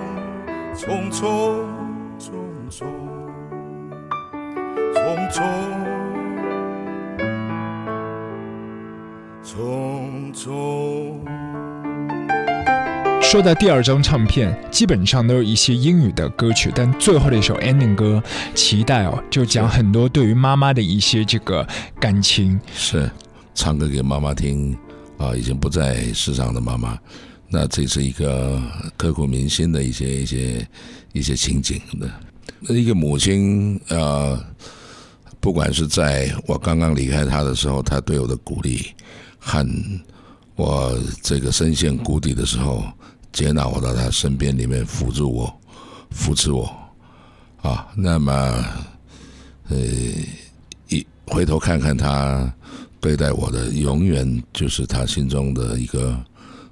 [0.76, 1.62] 匆匆
[2.20, 2.34] 匆
[2.72, 2.84] 匆
[4.92, 5.44] 匆匆
[9.44, 11.22] 匆匆。
[13.22, 18.22] 说到第二张唱片，基本上都是一些英语的歌曲，但最后的一首 ending 歌
[18.56, 21.66] 《期待》哦，就讲很多对于妈妈的一些这个
[22.00, 22.60] 感情。
[22.74, 23.08] 是
[23.54, 24.76] 唱歌给妈妈听
[25.20, 26.98] 啊，已经不在世上的妈妈，
[27.50, 28.62] 那这是一个
[28.98, 30.68] 刻骨铭心的一些一些
[31.14, 32.10] 一些情景的。
[32.60, 34.40] 那一个母亲呃，
[35.40, 38.88] 不管是在我刚刚离开她的时候，她对我的鼓励，
[39.40, 39.66] 和
[40.56, 42.84] 我这个深陷谷底的时候，
[43.32, 45.62] 接纳我到她身边里面辅助我、
[46.10, 46.70] 扶持我
[47.62, 48.34] 啊，那么
[49.70, 49.78] 呃
[50.90, 52.54] 一回头看看她。
[53.00, 56.20] 对待我的，永远就是他心中的一个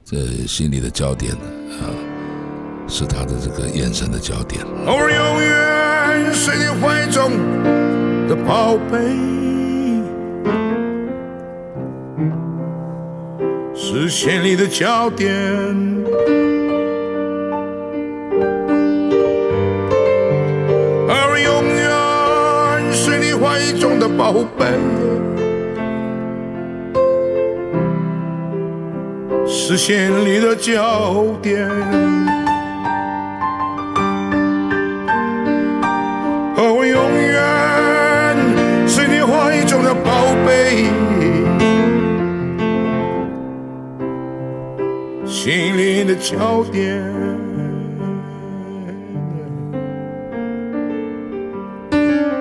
[0.07, 1.89] 这心里的焦点啊，
[2.87, 4.63] 是他的这个眼神的焦点。
[4.85, 7.31] 偶尔永远是你怀中
[8.27, 8.99] 的宝贝，
[13.73, 15.33] 视线里的焦点。
[21.07, 24.67] 偶尔永远是你怀中的宝贝。
[29.47, 31.69] 是心里的焦点，
[36.57, 40.85] 而我永远是你怀中的宝贝。
[45.25, 47.03] 心灵的焦点。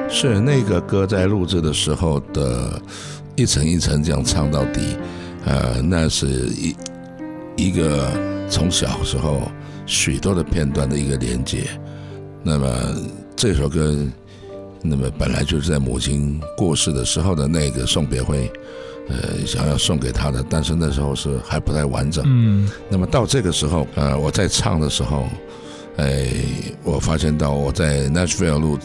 [0.09, 2.81] 是那个歌在录制的时候的
[3.35, 4.97] 一层一层这样唱到底，
[5.45, 6.75] 呃，那是一。
[7.57, 8.11] 一个
[8.49, 9.43] 从小时候
[9.87, 11.65] 许多的片段的一个连接。
[12.43, 12.69] 那么
[13.35, 13.97] 这首歌，
[14.83, 18.51] 那么本来就是在母亲过世的时候的那个送别会，
[19.09, 22.25] 呃，想要送给她的，但是那时候是还不太完整。
[22.27, 25.27] 嗯，那么到这个时候，呃，我在唱的时候，
[25.97, 26.29] 哎，
[26.83, 28.79] 我发现到我在 Nashville 录。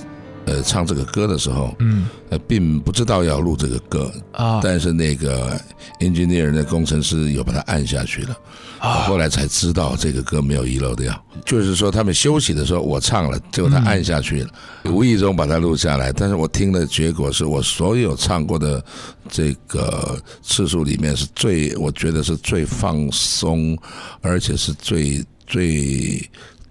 [0.46, 5.60] 呃，唱这个歌的时候，嗯，呃，并不知道要录这个歌啊，但是那个
[6.00, 8.38] engineer 那工程师有把它按下去了，
[8.80, 14.50] 啊，后来才知道这个歌没有遗漏掉，就是说他们休息的时候我唱了，结果他按下去了，
[14.86, 18.84] 无意中把它录下来，但是我听的结果是我所有唱过的
[19.30, 23.78] 这个次数里面是最，我觉得是最放松，
[24.22, 26.28] 而且是最最。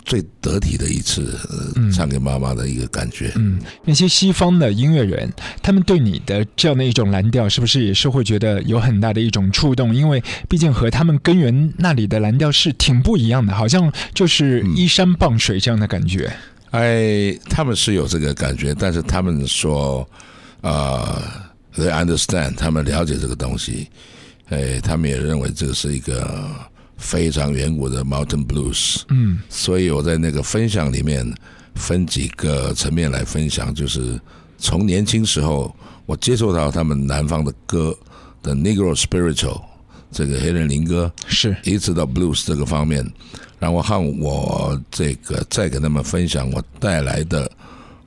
[0.09, 1.38] 最得体的一次
[1.94, 3.31] 唱给妈妈的一个感觉。
[3.37, 5.31] 嗯，那些西方的音乐人，
[5.62, 9.94] 他们对你的这样的一种蓝调，是不是也是会觉得有很大的一种触动？
[9.94, 16.33] 因为毕竟和他们根源那里的蓝调是挺不一样的，好像就是依山傍水这样的感觉。
[16.71, 20.09] 哎，他们是有这个感觉，但是他们说，
[20.62, 21.23] 呃
[21.77, 23.87] ，they understand，他们了解这个东西，
[24.49, 26.49] 哎，他们也认为这个是一个。
[26.98, 31.32] 非常远古的 Mountain Blues，嗯，所以我在那个分享里面
[31.74, 34.20] 分几个层面来分享，就是
[34.58, 35.74] 从年轻时候
[36.06, 37.96] 我接触到他们南方的歌
[38.42, 39.62] 的 Negro Spiritual
[40.11, 41.56] 这个黑人灵歌，是。
[41.62, 43.08] 一直到 Blues 这个方面，
[43.58, 47.50] 然后和我这个再跟他们分享我带来的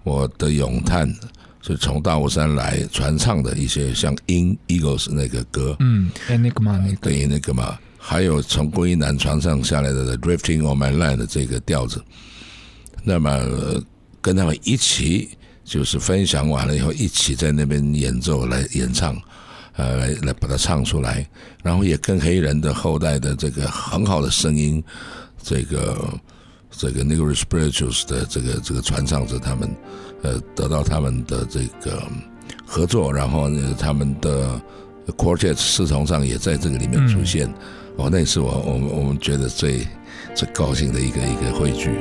[0.03, 1.07] 我的咏叹，
[1.61, 6.97] 是从大雾山来传唱的一些像 In Eagles 那个歌，嗯，Enigma 那个。
[7.01, 7.79] 对那个嘛。
[8.03, 12.03] 还有从归一南船上下来的《Drifting on My Land》的这个调子，
[13.03, 13.39] 那么
[14.19, 15.29] 跟他们一起
[15.63, 19.15] 就是分享完了以后，一起在那边演奏来演唱，
[19.73, 21.25] 呃，来来把它唱出来，
[21.63, 24.83] 然后也跟黑人的后代的这个很好的声音，
[25.41, 26.19] 这个
[26.71, 29.75] 这个 Negro Spirituals 的这个这个传唱者他们，
[30.23, 32.01] 呃，得到他们的这个
[32.65, 34.59] 合作，然后呢，他们的
[35.15, 37.47] Quartet 四重唱也在这个里面出现。
[37.97, 39.85] 哦，那是我我们我们觉得最
[40.33, 41.91] 最高兴的一个一个汇聚。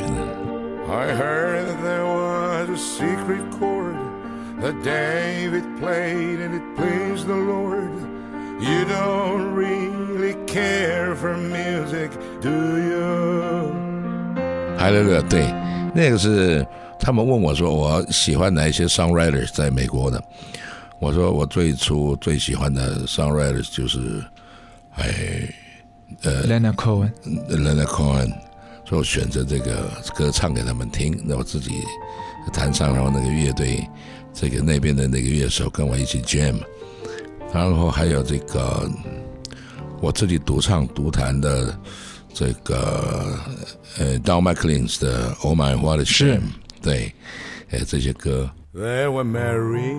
[0.88, 3.96] I heard there was a secret chord
[4.62, 7.90] that David played and it pleased the Lord.
[8.60, 13.72] You don't really care for music, do you?
[14.78, 15.52] 海乐乐，对，
[15.94, 16.66] 那个是
[16.98, 20.22] 他们问我说我喜欢哪一些 songwriters 在美国的，
[20.98, 23.98] 我说我最初最喜欢的 songwriters 就是
[24.96, 25.04] 哎。
[26.22, 27.10] 呃 l e n a Cohen。
[27.48, 28.28] l e n a Cohen，
[28.86, 31.72] 所以我选择这个歌唱给他们听，那我自己
[32.52, 33.86] 弹唱，然后那个乐队，
[34.32, 36.56] 这个那边的那个乐手跟我一起 jam，
[37.52, 38.90] 然后还有这个
[40.00, 41.78] 我自己独唱独弹的。
[42.32, 43.36] 这个
[43.98, 46.38] 呃，Don McLean 的《Oh My What a Shame》，
[46.80, 47.12] 对，
[47.70, 48.48] 呃，这些歌。
[48.72, 49.96] They were mary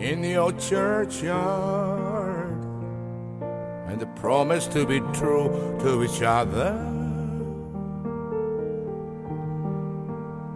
[0.00, 2.58] in the old churchyard
[3.86, 6.72] and the promise to be true to each other.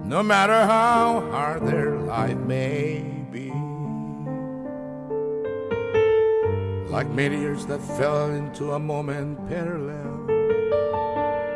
[0.07, 3.51] No matter how hard their life may be,
[6.91, 10.27] like meteors that fell into a moment parallel,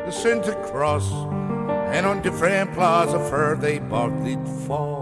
[0.05, 1.11] the center cross,
[1.95, 4.98] and on different plots of earth they both did fall.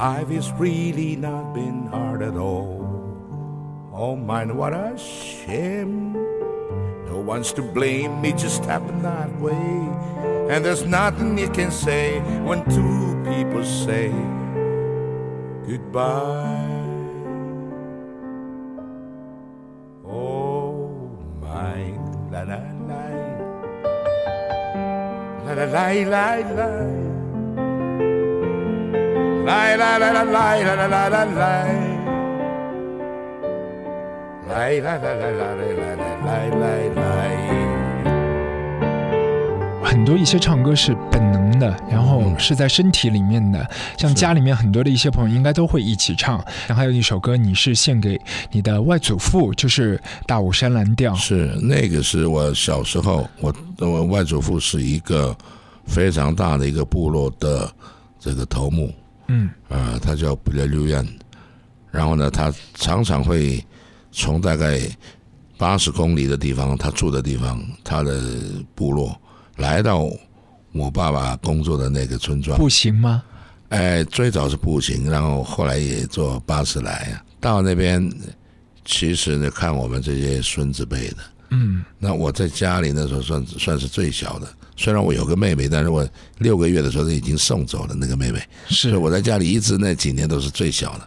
[0.00, 2.80] Life has really not been hard at all.
[3.92, 6.14] Oh mine, what a shame.
[7.04, 9.52] No one's to blame, it just happened that way.
[10.48, 14.08] And there's nothing you can say when two people say
[15.68, 16.64] goodbye.
[20.08, 21.12] Oh
[21.42, 21.92] my
[22.32, 23.04] la la la
[25.44, 26.54] la la la la.
[26.56, 27.09] la.
[29.50, 31.66] 来来来来来来来来来来，
[34.46, 37.00] 来来来来来来来来来。
[39.82, 43.68] 很多一些唱歌是本能的，然后是在身体里面的。
[43.98, 46.36] 像家里面很多的一些朋友应该都会一起唱。
[46.68, 48.16] 然后还有一首歌，你是献给
[48.52, 51.12] 你的外祖父，就是《大武山蓝调》。
[51.16, 55.36] 是那个是我小时候，我我外祖父是一个
[55.86, 57.68] 非常大的一个部落的
[58.20, 58.88] 这个头目。
[59.32, 61.06] 嗯，呃，他叫布列留院，
[61.92, 63.64] 然后呢，他常常会
[64.10, 64.80] 从大概
[65.56, 68.20] 八十公里的地方，他住的地方，他的
[68.74, 69.16] 部落，
[69.58, 70.10] 来到
[70.72, 72.58] 我爸爸工作的那个村庄。
[72.58, 73.22] 步行吗？
[73.68, 77.22] 哎，最早是步行，然后后来也坐巴士来。
[77.38, 78.12] 到那边，
[78.84, 81.18] 其实呢，看我们这些孙子辈的，
[81.50, 84.48] 嗯，那我在家里那时候算算是最小的。
[84.76, 88.38] 虽然我有个妹妹，但是我六个月的时候就已经送走了那个妹妹，
[88.68, 91.06] 所以是我在家里一直那几年都是最小的。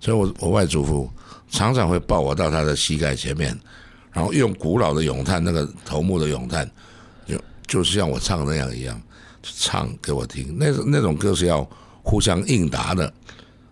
[0.00, 1.10] 所以我我外祖父
[1.50, 3.58] 常常会抱我到他的膝盖前面，
[4.12, 6.70] 然后用古老的咏叹，那个头目的咏叹，
[7.26, 9.00] 就就是像我唱那样一样
[9.42, 10.56] 唱给我听。
[10.56, 11.68] 那那种歌是要
[12.02, 13.12] 互相应答的，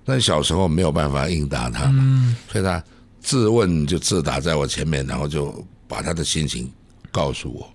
[0.04, 2.82] 但小时候没有办法应答他嘛，所以他
[3.20, 6.72] 自问就自答在我前面，然后就把他的心情
[7.10, 7.68] 告诉我。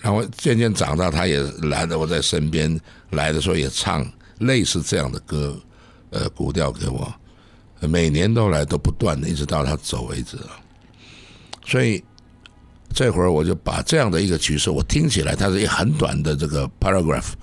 [0.00, 2.80] 然后渐渐长大，他也来的我在身边，
[3.10, 4.04] 来的时候也唱
[4.38, 5.56] 类似这样的歌，
[6.10, 7.14] 呃，古调给我，
[7.80, 10.36] 每年都来，都不断的，一直到他走为止。
[11.64, 12.02] 所以
[12.92, 17.34] 这会儿我就把这样的一个曲式，我听起来它是一个很短的这个 paragraph，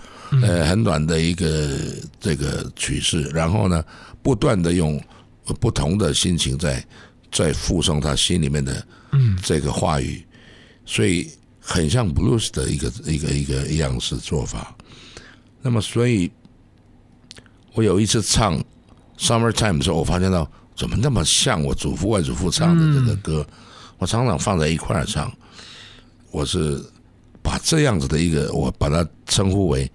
[0.44, 1.78] 呃，很短的一个
[2.20, 3.82] 这个曲式，然后呢，
[4.22, 5.02] 不断的用
[5.62, 6.86] 不同的心情在
[7.32, 8.86] 在附送他心里面的
[9.44, 10.26] 这个话语，
[10.86, 14.76] 所以很像 blues 的一个一个一个样式做法。
[15.62, 16.32] 那么，所以
[17.74, 18.58] 我有一次唱
[19.20, 23.46] 《Summertime》的时候，我发现到怎么那么像我祖父外祖父唱的这个歌，
[23.98, 25.32] 我常常放在一块儿唱。
[26.32, 26.82] 我是
[27.42, 29.92] 把这样子的一个，我把它称呼为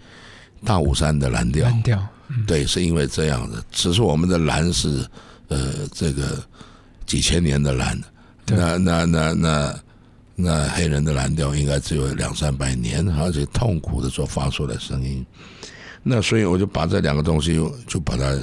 [0.64, 1.64] 大武山的蓝调。
[1.64, 2.06] 蓝调，
[2.46, 3.64] 对，是因为这样的。
[3.70, 5.06] 只是我们的蓝是
[5.48, 6.42] 呃这个
[7.06, 8.00] 几千年的蓝，
[8.46, 9.80] 那那那那
[10.34, 15.24] 那黑人的蓝调应该只有两三百年，而且痛苦的所发出的声音。
[16.02, 17.54] 那所以我就把这两个东西
[17.86, 18.36] 就把它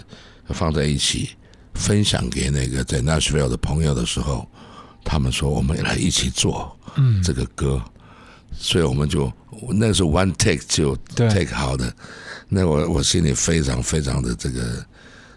[0.47, 1.29] 放在一起，
[1.75, 4.47] 分享给那个在 Nashville 的朋友的时候，
[5.03, 7.81] 他们说我们来一起做嗯，这个歌，
[8.51, 9.31] 所以我们就
[9.69, 11.29] 那个是 one take 就对。
[11.29, 11.93] take 好的，
[12.49, 14.83] 那我我心里非常非常的这个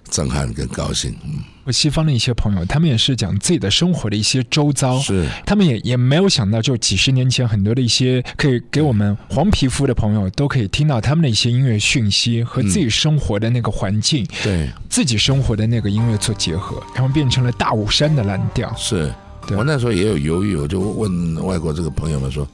[0.08, 5.26] 震撼跟高兴，嗯，我西方的一些朋友，他们也是讲自己的生活的一些周遭，是。
[5.46, 18.70] 他们也也没有想到，就几十年前很多的一些可以给我们黄皮肤的朋友都可以听到他们的一些音乐讯息和自己生活的那个环境、对，自己生活的那个音乐做结合，然后变成了大武山的蓝调。
[18.76, 19.10] 是
[19.46, 19.56] 对。
[19.56, 22.46] 我那时候也有犹豫，我就问外国这个朋友们说，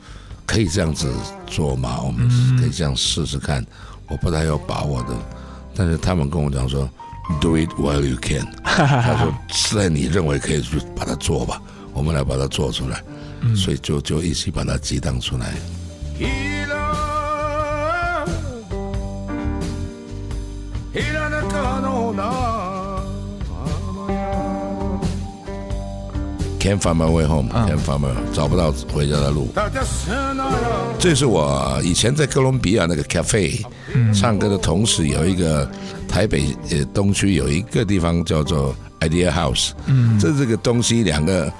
[0.46, 1.12] 可以这样子
[1.46, 2.00] 做吗？
[2.00, 3.64] 我们可以这样试试看，
[4.08, 5.08] 我不太有把握的，
[5.74, 6.88] 但是他们跟我讲说
[7.40, 9.34] ，Do it while you can， 他说
[9.72, 11.60] 在你认为可以去把它做吧，
[11.92, 13.02] 我们来把它做出来，
[13.54, 15.54] 所以就就一起把它激荡出来。
[26.60, 29.48] Can't find my way home, 嗯 can't find my 找不到回家的路。
[30.98, 33.64] 这是我以前在哥伦比亚那个 cafe
[34.14, 35.68] 唱歌的同时，有一个
[36.06, 41.50] 台北呃东区有一个地方叫做 Idea House，嗯，这这个东西两个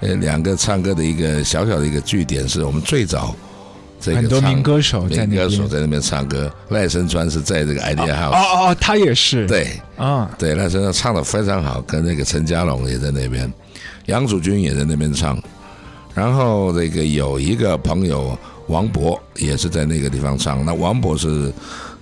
[0.00, 3.36] 呃两个唱歌的一个小小的一个据点，是我们最早
[4.00, 5.68] 这个唱很多民歌手在那民歌手。
[5.68, 9.46] 在那边唱歌，赖声川是在这个 Idea 哦 House，、哦哦，他也是。
[9.46, 9.80] 对。
[9.96, 13.52] 啊，对，赖声川唱的非常好，跟那个陈家龙也在那边，
[14.08, 15.38] 杨祖君也在那边唱，
[16.14, 18.36] 然后这个有一个朋友
[18.66, 20.64] 王博也是在那个地方唱。
[20.64, 21.52] 那王博是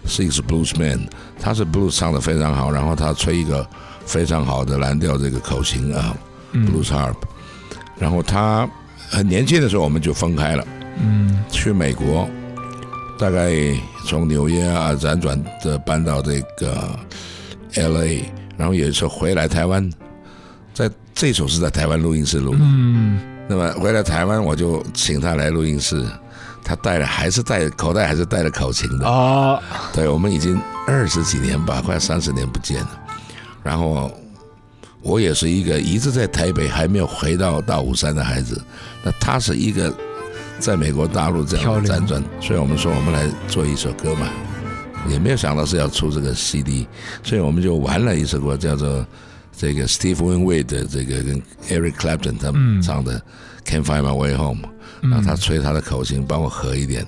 [0.07, 1.01] 是一个 bluesman，
[1.41, 3.69] 他是 blues 唱的非常好，然后他吹一个
[4.05, 6.17] 非常好的蓝调这个口琴啊、
[6.53, 7.17] b l u e s harp，
[7.99, 8.69] 然后他
[9.11, 10.65] 很年轻的时候我们就分开了，
[11.01, 12.29] 嗯，去美国，
[13.19, 13.53] 大概
[14.05, 16.89] 从纽约啊辗转的搬到这个
[17.75, 18.25] L A，
[18.57, 19.91] 然后有一次回来台湾，
[20.73, 22.59] 在这首是在台湾录音室录的。
[22.61, 26.05] 嗯，那么回来台湾，我就请他来录音室，
[26.63, 29.09] 他带了还是带口袋还是带了口琴的。
[29.09, 29.59] 哦，
[29.95, 33.01] 对，我们已经二十几年吧，快三十年不见了。
[33.63, 34.13] 然后
[35.01, 38.63] 我也是一个一直在台北还没有回到大武山的孩子，
[39.03, 39.91] 那他是一个
[40.59, 44.29] 在美国大陆这样的辗转，所以我们说我们来做一首歌嘛，
[45.09, 46.87] 也没有想到是要出这个 CD，
[47.23, 49.05] 所以我们就玩了一首歌叫做
[49.56, 53.22] 这个 Steve Winwood 的这个跟 Eric Clapton 他们唱的
[53.66, 54.64] Can't Find My Way Home，、
[55.02, 57.06] 然后他吹他的口琴帮我合一点。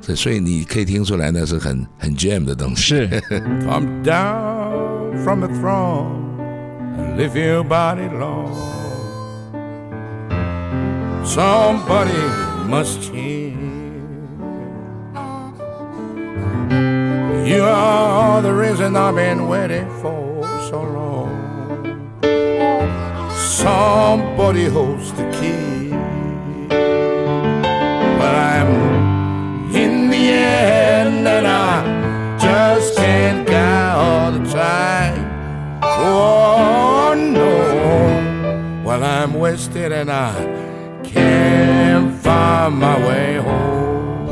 [0.00, 2.94] 所以，所以你可以听出来，那是很很 jam 的东西。
[2.96, 3.22] 是
[3.66, 6.38] Come down from the throne
[6.96, 8.48] and lift your body low.
[11.24, 12.14] Somebody
[12.70, 13.56] must change.
[17.44, 21.01] You are the reason I've been waiting for so long.
[23.63, 25.89] somebody holds the key.
[28.19, 35.19] But I'm in the end, and I just can't get all the time.
[35.81, 40.33] Oh no, well I'm wasted and I
[41.03, 43.72] can't find my way home.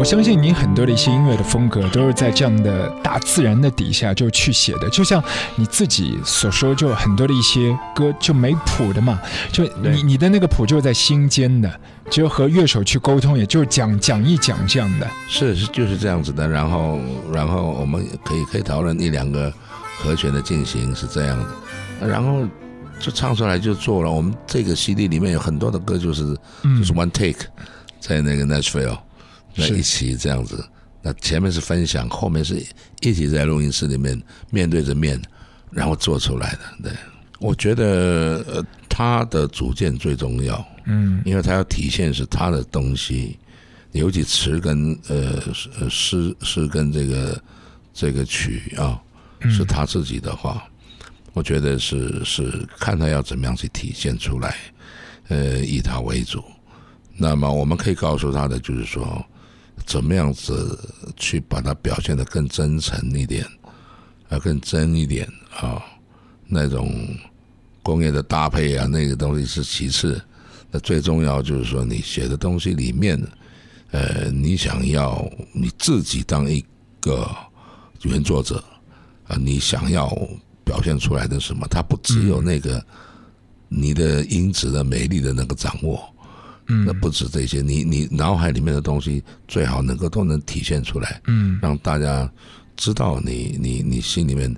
[0.01, 5.23] 我相信你很多的一些音乐的风格都是在这样的大自然的底下就去写的，就像
[5.55, 9.21] 你自己所说，就很多的一些歌就没谱的嘛，
[9.51, 11.71] 就你你的那个谱就是在心间的，
[12.09, 15.07] 就和乐手去沟通，也就是讲讲一讲这样的。
[15.29, 16.99] 是是就是这样子的，然后
[17.31, 19.53] 然后我们可以可以讨论一两个
[19.99, 21.37] 和弦的进行是这样
[22.01, 22.43] 的，然后
[22.99, 24.09] 就唱出来就做了。
[24.09, 26.35] 我们这个 CD 里面有很多的歌就是
[26.79, 27.45] 就是 one take，
[27.99, 28.97] 在那个 Nashville。
[29.55, 30.63] 那一起这样子，
[31.01, 32.63] 那前面是分享，后面是
[33.01, 35.21] 一起在录音室里面面对着面，
[35.71, 36.59] 然后做出来的。
[36.83, 36.91] 对，
[37.39, 43.37] 我觉得呃，他的主见最重要，嗯，因为他要体现是他的东西，
[43.91, 45.41] 尤其词跟呃
[45.79, 47.43] 呃诗诗跟这个
[47.93, 49.01] 这个曲啊，
[49.49, 50.63] 是他自己的话，
[51.33, 54.55] 我觉得是是看他要怎么样去体现出来，
[55.27, 56.43] 呃，以他为主。
[57.17, 59.25] 那么我们可以告诉他的就是说。
[59.85, 60.77] 怎么样子
[61.15, 63.45] 去把它表现的更真诚一点，
[64.29, 65.27] 啊，更真一点
[65.59, 65.81] 啊？
[66.47, 67.07] 那种
[67.81, 70.21] 工业的搭配啊，那个东西是其次。
[70.69, 73.21] 那最重要就是说，你写的东西里面，
[73.91, 76.63] 呃，你想要你自己当一
[76.99, 77.29] 个
[78.03, 78.63] 原作者
[79.27, 80.07] 啊，你想要
[80.63, 81.67] 表现出来的什么？
[81.69, 82.83] 它不只有那个
[83.67, 86.10] 你的音质的美丽的那个掌握。
[86.85, 92.29] 那不止这些，你你脑海里面的东西最好能够都能体现出来，嗯，让大家
[92.75, 94.55] 知道你你你心里面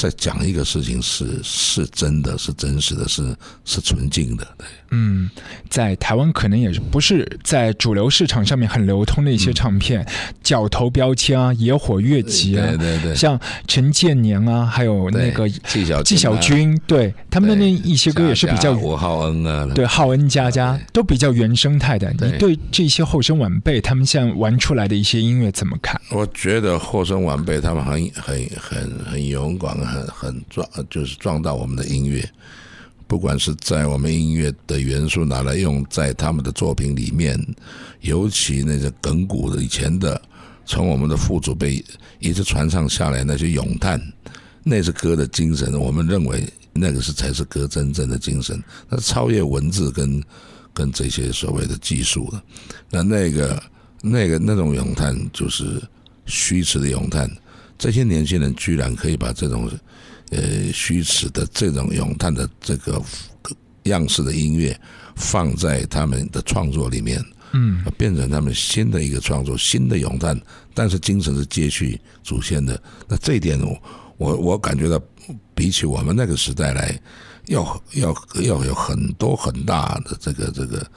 [0.00, 4.66] 在讲一个事情是是真的是真实的是是纯净的，对。
[4.92, 5.30] 嗯，
[5.68, 10.04] 在台湾可能也是不是在主流市场上面很流通的一些唱片，
[10.42, 13.38] 角头标签啊，野火乐集啊，对对对，像
[13.68, 22.12] 陈建年啊，还有那个纪晓纪晓君，对他们的那一些歌也是比较吴浩恩啊，对浩恩家家都比较原生态的。
[22.18, 26.00] 你对这些后生晚辈他们现在玩出来的一些音乐怎么看？
[26.10, 32.26] 我觉得后生晚辈他们很很很很勇敢，很很壮，就是撞到我们的音乐。
[33.06, 37.36] 不管是在我们音乐的元素拿来用在他们的作品里面，
[38.02, 40.22] 尤其那些亘古的以前的，
[40.64, 41.84] 从我们的父祖辈
[42.20, 44.00] 一直传唱下来那些咏叹，
[44.62, 45.74] 那是歌的精神。
[45.74, 50.22] 我们认为那个是才是歌真正的精神，那超越文字跟
[50.72, 52.40] 跟这些所谓的技术的。
[52.90, 53.60] 那那个
[54.02, 55.82] 那个那种咏叹就是
[56.26, 57.28] 虚词的咏叹，
[57.80, 59.68] 这些年轻人居然可以把这种。
[60.32, 63.02] 呃，虚词的这种咏叹的这个
[63.82, 64.80] 样式的音乐，
[65.16, 67.20] 放在他们的创作里面，
[67.52, 70.40] 嗯，变成他们新的一个创作，新的咏叹，
[70.72, 72.80] 但是精神是接续祖先的。
[73.08, 73.76] 那这一点，我
[74.18, 75.02] 我我感觉到，
[75.52, 76.96] 比起我们那个时代来，
[77.46, 80.88] 要要要有很多很大的这个这个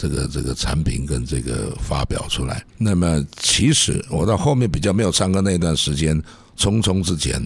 [0.00, 2.64] 这个这个产品跟这个发表出来。
[2.78, 6.22] 那么，其实我到后面比较没有唱歌那段时间。
[6.56, 7.42] 匆匆之前，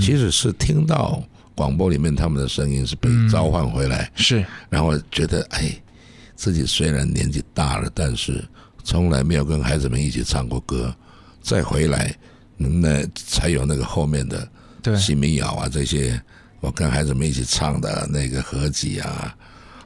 [0.00, 1.22] 其实是听到
[1.54, 5.70] 广播里面他们的声音是被召唤回来，是，然后觉得哎，
[6.34, 8.42] 自己虽然年纪大了，但是
[8.82, 10.94] 从来没有跟孩子们一起唱过歌，
[11.42, 12.16] 再回来，
[12.56, 14.48] 那才有那个后面的
[14.80, 16.18] 对新民谣啊这些，
[16.60, 19.36] 我跟孩子们一起唱的那个合集啊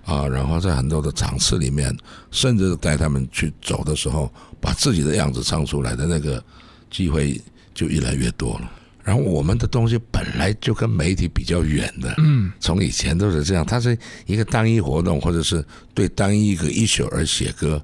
[0.08, 1.96] 啊，然后在很多的场次里面，
[2.30, 6.42] 甚至带他们去走的时候，把自己的样子唱出来的那个
[6.90, 7.40] 机会。
[7.74, 8.68] 就越来越多了，
[9.04, 13.96] 然后我们的东西本来就跟媒体比较远的，嗯，从以前都是这样，它是
[14.26, 17.80] 一个单一活动，或者是对单一一个一宿而写歌，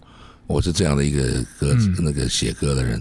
[0.49, 3.01] 我是这样的一个歌那个写歌的人，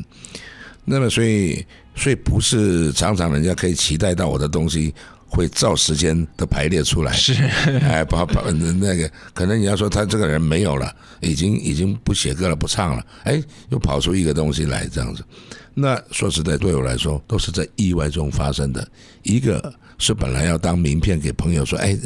[0.86, 1.66] 那么所以
[1.96, 4.94] 所以不是常常人家可以期待到我的东西
[5.34, 7.34] 会照时间的排列出来，是，
[7.82, 15.24] 哎，把把那个可能你要说他这个人没有了，已经已经不写歌了，不唱了，哎，又跑出一个东西来这样子。
[15.74, 18.88] 那说实在，对我来说都是在意外中发生的。
[19.24, 21.98] 一个是本来要当名片给朋友说，哎，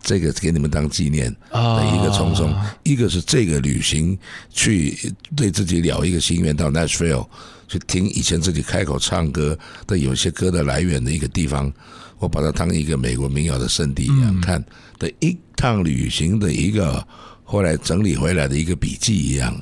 [0.00, 4.16] 这个给你们当纪念的一个匆匆；一个是这个旅行
[4.52, 7.26] 去对自己了一个心愿，到 Nashville
[7.66, 9.58] 去听以前自己开口唱歌
[9.88, 11.72] 的有些歌的来源的一个地方，
[12.18, 14.62] 我把它当一个美国民谣的圣地一样看
[14.98, 17.06] 的一趟旅行的一个
[17.44, 19.54] 后来整理回来的一个笔记一样。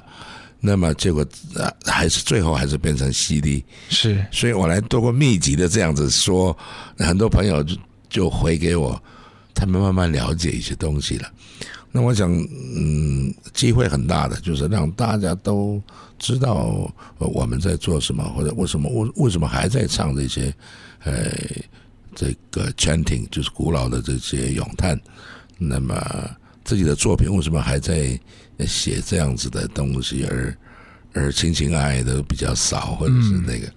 [0.67, 1.23] 那么结果
[1.57, 6.57] 啊，还是最后还是变成 CD，是，所以我来做过密集的这样子说，
[6.97, 7.77] 很多朋友就
[8.09, 8.99] 就回给我，
[9.55, 11.31] 他们慢慢了解一些东西了。
[11.93, 12.33] 那我想，
[12.77, 15.79] 嗯，机会很大的，就是让大家都
[16.19, 20.51] 知道我们在做什么，或者为什么为为什么还在唱这些，
[21.05, 21.31] 呃，
[22.15, 24.99] 这个 chanting 就是古老的这些咏叹。
[25.59, 25.95] 那么
[26.65, 28.19] 自己的作品为什么还在
[28.67, 30.57] 写这样子的东西，而
[31.13, 33.71] 而情情爱爱的比较少，或者是那个？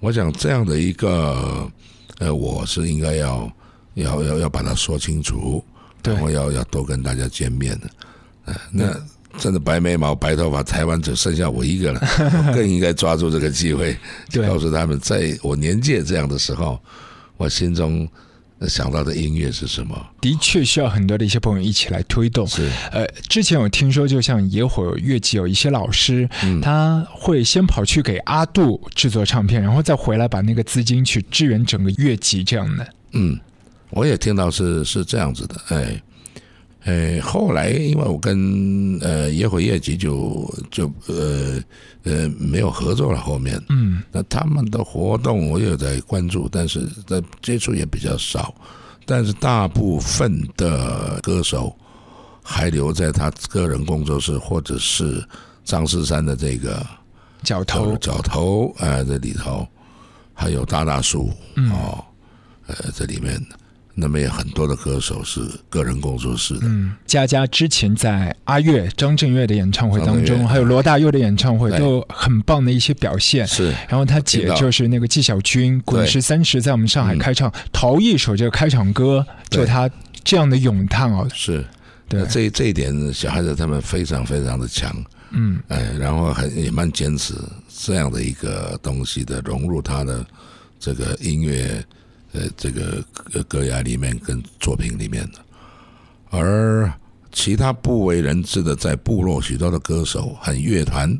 [0.00, 1.70] 我想这样的一个，
[2.18, 3.52] 呃，我是应该要
[3.94, 5.64] 要要要把它说清楚。
[6.04, 7.90] 然后要要多跟大家见面的，
[8.46, 8.96] 呃，那
[9.36, 12.00] 真的白眉毛白头发，台湾只剩下我一个了，
[12.54, 13.94] 更应该抓住这个机会，
[14.32, 16.80] 告诉他们，在我年届这样的时候，
[17.38, 18.06] 我心中
[18.68, 19.96] 想到的音乐是什么？
[20.20, 22.46] 的确需要很多的一些朋友一起来推动。
[22.46, 26.28] 是，呃，之前我听说，就像野火乐季有一些老师，
[26.60, 32.94] 他会先跑去给阿杜制作唱片，然后再回来把那个资金去支援整个乐集这样的。
[33.12, 33.40] 嗯。
[33.90, 36.02] 我也听到是是这样子的，哎，
[36.88, 41.62] 哎，后来因为我跟呃野火业集就就呃
[42.04, 48.54] 呃没有合作了，后面，嗯，那他们的活动我有在关注，但是在接触也比较少，
[49.04, 51.76] 但是大部分的歌手
[52.42, 55.22] 还留在他个人工作室，或者是
[55.64, 56.86] 张世山的这个
[57.42, 59.68] 角头角头哎这里头，
[60.32, 61.30] 还有大大叔
[61.70, 62.02] 哦，
[62.66, 63.38] 呃这里面。
[64.00, 66.60] 那么也很多的歌手是个人工作室的。
[66.62, 73.44] 嗯，佳佳之前在阿月、张震岳的演唱会当中，还有罗大佑的演唱会，都有很棒的一些表现。
[73.44, 79.90] 是，然后他姐就是那个纪晓君，滚石三十在我们上海开唱，头一首这个开场歌，就他
[80.22, 81.26] 这样的咏叹哦。
[81.34, 81.64] 是，
[82.08, 84.94] 对，这这一点小孩子他们非常非常的强。
[85.32, 87.34] 嗯，哎，然后很也蛮坚持
[87.84, 90.24] 这样的一个东西的融入他的
[90.78, 91.84] 这个音乐。
[92.32, 95.38] 呃，这个歌歌谣里面跟作品里面的，
[96.30, 96.92] 而
[97.32, 101.18] 其他不为人知的，在部落许多的歌手和乐团，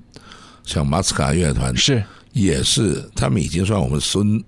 [0.65, 2.03] 像马斯卡乐团是。
[2.35, 4.41] 也是，他们已经算我们孙，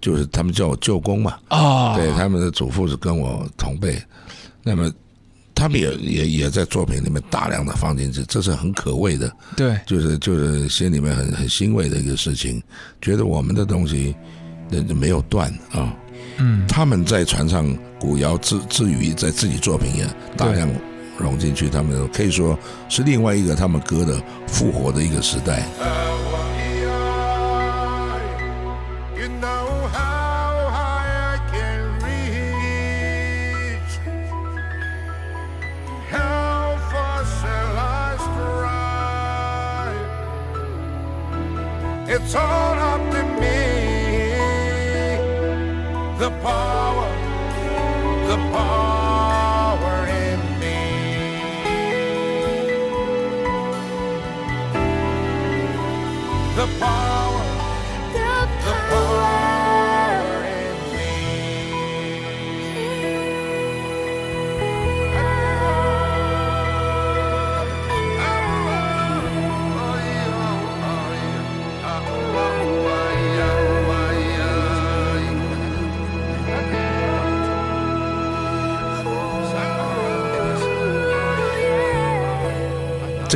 [0.00, 1.38] 就是他们叫我舅公嘛。
[1.48, 4.02] 啊，对，他们的祖父是跟我同辈，
[4.64, 4.90] 那么
[5.54, 12.60] 他们也也也在作品里面大量的放进去，这是很可畏的，对，就是就是心里面很很欣慰的一个事情，
[13.00, 14.16] 觉得我们的东西
[14.68, 15.94] 那没有断啊。
[16.38, 17.66] 嗯，他们在船上
[17.98, 20.06] 古谣之之余，在自己作品也
[20.36, 20.68] 大量
[21.18, 22.58] 融进去，他们可以说
[22.88, 25.62] 是另外一个他们歌的复活的一个时代。
[46.46, 47.10] Power,
[48.28, 48.95] the power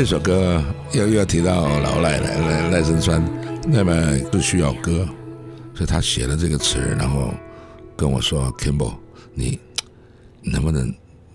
[0.01, 3.22] 这首歌又又要提到老赖赖赖赖声川，
[3.68, 5.07] 那么就需要歌，
[5.74, 7.34] 所以他写了这个词，然后
[7.98, 8.94] 跟我说：“Kimbo，
[9.34, 9.61] 你
[10.42, 10.90] 能不能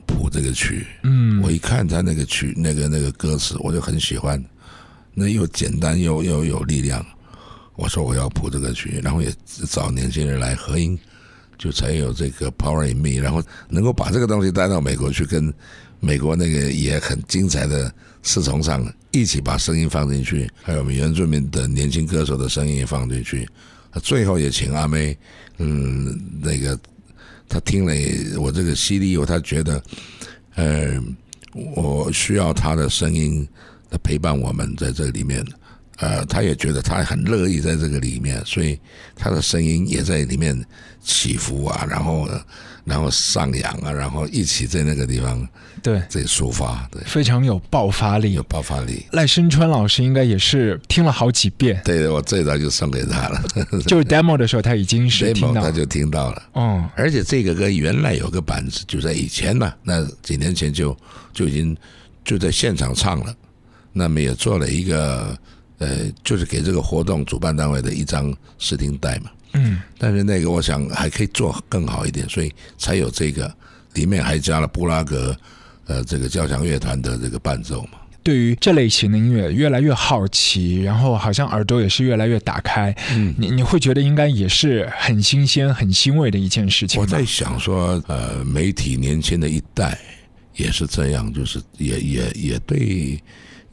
[0.08, 4.44] 谱这个曲？”嗯，我一看他那个曲，那个那个歌词，我就很喜欢，
[5.14, 7.06] 那又简单又又有力量。
[7.76, 9.32] 我说我要谱这个曲，然后也
[9.70, 10.98] 找年轻人来合音，
[11.56, 15.54] 就才有这个 Power in Me，然后能够把这个东西带到美国去跟。
[16.06, 17.92] 美国那个也很精彩的
[18.22, 23.50] 四重唱，一起把声音放进去，还有我们原住民的年轻歌手的声音也放进去。
[24.04, 25.18] 最后也请阿妹，
[25.58, 26.78] 嗯，那个
[27.50, 27.94] 他听了
[28.40, 29.84] 我这个 CD 以后，他觉得，
[30.54, 31.02] 呃，
[31.76, 33.48] 我需要他的声音
[33.90, 35.44] 来陪伴我们在这里面。
[35.98, 38.78] 呃，他也觉得他很乐意在这个里面，所以
[39.16, 40.62] 他的声音也在里面
[41.02, 42.28] 起伏啊，然后
[42.86, 45.46] 然后上扬啊，然后一起在那个地方
[45.84, 46.02] 对。
[46.10, 49.06] 这抒发，对，非常有爆发力，有爆发力。
[49.12, 53.44] 赖声川老师应该也是听了好几遍，对我这一张就送给他了，
[53.86, 60.96] 就是 demo 的时候他已经是 听到，他就听到了，嗯，而且这个歌原来有个版子，就在以前呢，那几年前就
[61.34, 61.76] 就已经
[62.24, 63.36] 就在现场唱了，
[63.92, 65.38] 那么也做了一个。
[65.78, 69.30] 呃，就是给这个活动主办单位的一张试听带嘛。
[69.56, 73.52] 嗯，但是那个我想还可以做更好一点，所以才有这个，
[73.94, 75.36] 里面还加了布拉格，
[75.88, 78.00] 呃这个交响乐团的这个伴奏嘛。
[78.24, 82.92] 对于这类型的音乐越来越好奇，然后好像耳朵也是越来越打开。
[83.12, 87.00] 嗯，你你会觉得应该也是很新鲜、很欣慰的一件事情。
[87.00, 89.96] 我在想说，呃，媒体年轻的一代
[90.56, 93.22] 也是这样，就是也也也对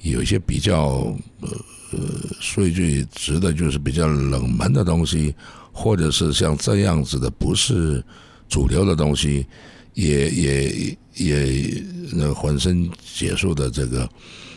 [0.03, 1.49] 有一些比较呃
[1.93, 1.99] 呃
[2.39, 5.35] 说一句直的，就是比较冷门的东西，
[5.73, 8.05] 或者是像这样子的不是
[8.49, 9.47] 主流的东西，
[9.95, 14.09] 也也也那浑身解数的这个。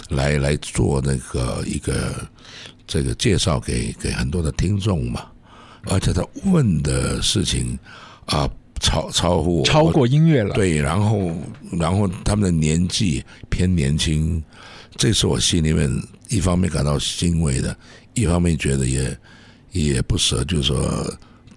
[0.09, 2.13] 来来做那个一个
[2.85, 5.25] 这个介绍给给很多的听众嘛，
[5.85, 7.75] 而且他问的事情
[8.25, 8.47] 啊
[8.79, 11.31] 超超乎超过音乐了，对，然后
[11.71, 14.43] 然后他们的年纪偏年轻，
[14.95, 15.91] 这是我心里面
[16.29, 17.75] 一方面感到欣慰的，
[18.13, 19.17] 一方面觉得也
[19.83, 21.05] 也不舍，就是说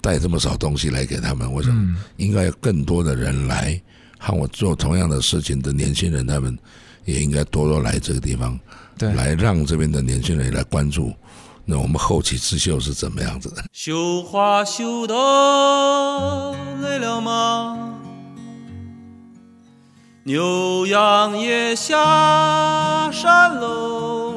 [0.00, 3.80] 带这么少东西来给他们，我想应该有更多的人来
[4.18, 6.58] 和我做同样的事情的年轻人他们。
[7.04, 8.60] 也应该多多来这个地方，
[8.98, 11.10] 对，来让这边的年轻人来关注。
[11.64, 13.64] 那我们后起之秀是怎么样子的？
[13.72, 15.14] 绣花绣的
[16.82, 17.94] 累了吗？
[20.24, 24.34] 牛羊也下山喽，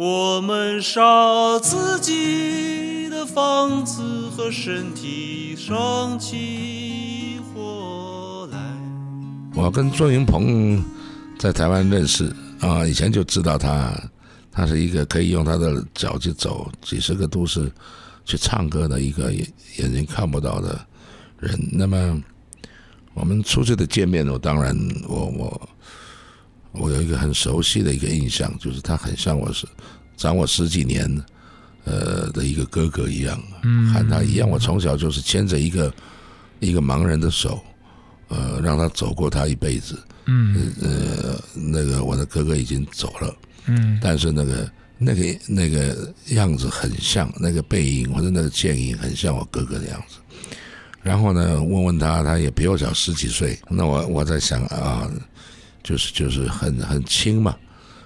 [0.00, 8.58] 我们烧自己的房子和身体生起火来。
[9.56, 10.84] 我跟周云鹏
[11.36, 13.92] 在台湾认识啊，以前就知道他，
[14.52, 17.68] 他是一个可以用他的脚去走几十个都市
[18.24, 19.44] 去唱歌的一个眼
[19.78, 20.78] 眼睛看不到的
[21.40, 21.58] 人。
[21.72, 22.22] 那么
[23.14, 24.78] 我们初次的见面，我当然
[25.08, 25.68] 我我
[26.72, 29.66] 我有一个很熟悉的一个印象，就是他很像我是
[30.16, 31.08] 长我十几年
[31.84, 33.40] 呃的一个哥哥一样，
[33.92, 35.92] 和他一样，我从小就是牵着一个
[36.60, 37.62] 一个盲人的手。
[38.30, 39.98] 呃，让他走过他一辈子。
[40.26, 43.34] 嗯，呃，那个我的哥哥已经走了。
[43.64, 50.18] 嗯，但是那个那个那个样子很像，那个背影或者那个剑影很像我哥哥的样子。
[51.02, 53.58] 然后呢，问问他，他也比我小十几岁。
[53.70, 55.10] 那我我在想啊，
[55.88, 57.56] 就是就是很很轻嘛。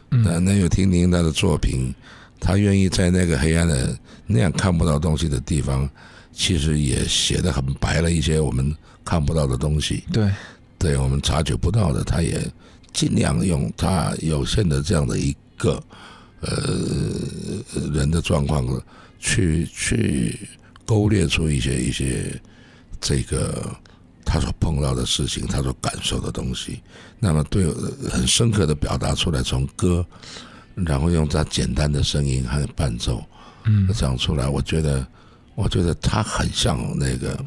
[0.08, 1.92] 那那又听听他的作品，
[2.38, 5.88] 他愿意在那个黑暗的那样看不到东西的地方，
[6.32, 8.72] 其实也写的很白了一些我们。
[9.04, 10.30] 看不到的东西，对，
[10.78, 12.40] 对我们察觉不到的，他也
[12.92, 15.82] 尽量用他有限的这样的一个
[16.38, 16.78] 呃
[17.92, 18.64] 人的状况，
[19.18, 20.38] 去去
[20.86, 22.40] 勾勒出一些一些
[23.00, 23.74] 这个
[24.32, 26.80] 他所碰到的事情，他所感受的东西，
[27.18, 27.66] 那么对
[28.10, 30.02] 很深刻的表达出来，从歌，
[30.74, 33.22] 然后用他简单的声音和伴奏，
[33.64, 35.06] 嗯，讲出来，我觉得，
[35.54, 37.38] 我觉得他很像那个。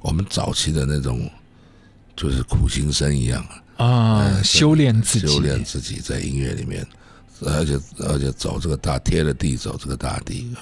[0.00, 1.28] 我们早期的那种，
[2.16, 3.44] 就是苦行僧一样
[3.76, 6.86] 啊，修炼自己，修炼自己在音乐里面，
[7.40, 10.54] 而且而且走这个大贴着地走这个大地，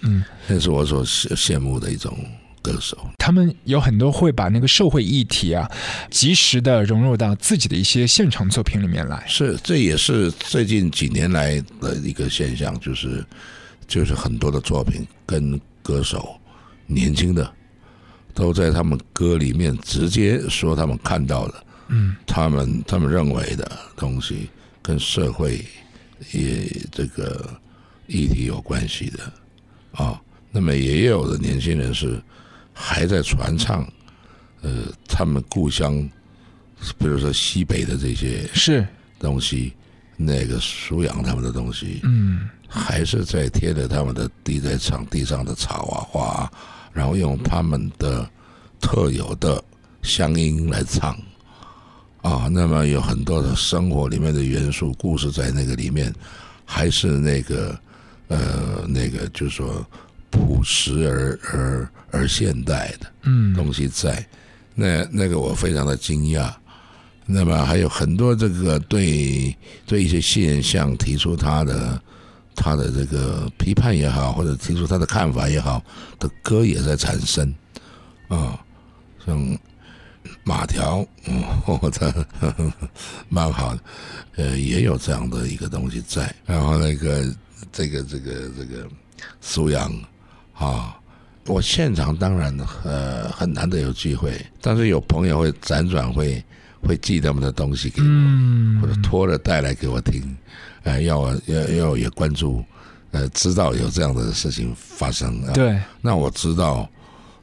[0.00, 2.18] 嗯，那是我所羡羡慕的一种
[2.62, 2.96] 歌手。
[3.18, 5.70] 他们有很多会把那个社会议题啊，
[6.10, 9.24] 及时的融入到自己的一些现场作品里面来。
[9.26, 13.24] 是，这也是最近几年来的一个现象，就是
[13.86, 16.38] 就是很多的作品跟歌手
[16.86, 17.50] 年轻的。
[18.32, 24.48] 都在他们歌里面直接说他们看到的，嗯，他们他们认为的东西
[24.80, 25.62] 跟社会
[26.30, 27.50] 也这个
[28.06, 29.32] 议题有关系的
[29.92, 30.18] 啊。
[30.52, 32.22] 那么也有的年轻人是
[32.82, 33.86] 还在传唱，
[34.62, 35.96] 呃，他们故乡，
[36.98, 38.86] 比如说西北的这些是
[39.18, 39.74] 东西，
[40.16, 46.50] 那个舒养他们的东西，嗯，还是在贴着他们的地在场地上的草啊花。
[46.92, 48.28] 然后用他们的
[48.80, 49.62] 特有的
[50.02, 51.16] 乡音来唱，
[52.20, 56.12] 啊，那么有很多的生活里面的元素、故事在那个里面，
[56.64, 57.78] 还是那个
[58.26, 59.86] 呃那个就是说
[60.30, 64.24] 朴实而而而现代的嗯东西在，
[64.74, 66.52] 那那个我非常的惊讶。
[67.26, 69.56] 那么还有很多这个对
[69.86, 72.00] 对一些现象提出他的。
[72.56, 75.82] 他的这个批判也好，或者提出他的看法也好，
[76.18, 77.54] 的歌也在产生
[78.28, 78.60] 啊，
[79.24, 79.58] 像
[80.44, 81.06] 马条，
[81.64, 82.12] 我操，
[83.30, 83.80] 蛮好的，
[84.36, 86.34] 呃，也有这样的一个东西在。
[86.44, 87.34] 然后那个
[87.72, 88.86] 这个这个这个
[89.40, 89.90] 苏阳
[90.60, 90.94] 啊，
[91.46, 92.54] 我现场当然
[92.84, 96.44] 呃很难得有机会，但是有朋友会辗转会
[96.82, 100.36] 会寄他们的东西给我，或者托了带来给我听。
[100.84, 102.62] 哎，要我要要也关注，
[103.10, 105.42] 呃，知道有这样的事情发生。
[105.52, 106.88] 对，那我知道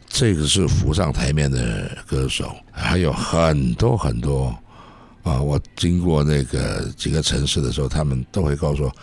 [0.07, 4.55] 这个是浮上台面的歌手，还有很多很多
[5.23, 5.41] 啊！
[5.41, 8.95] 我经过那个几个城市的时候，他们都会告诉我，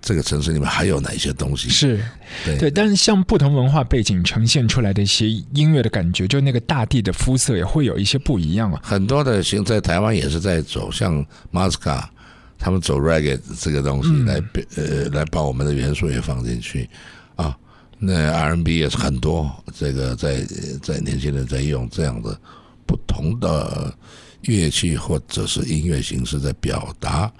[0.00, 1.68] 这个城市里面还有哪些东西。
[1.68, 2.02] 是，
[2.44, 8.80] 对对，但是像不同文化背景呈现出来的一些音乐的感觉，就那个大地的肤色也会有一些不一样啊。
[8.82, 12.10] 很多的行在台湾也是在走，像马斯卡，
[12.58, 14.42] 他们走 reggae 这个东西嗯来
[14.76, 16.88] 呃来把我们的元素也放进去
[17.36, 17.56] 啊。
[17.98, 20.40] 那 R&B 也是很多，这个在
[20.82, 22.38] 在年轻人在用这样的
[22.86, 23.94] 不同的
[24.42, 27.30] 乐器或者是音乐形式在表达，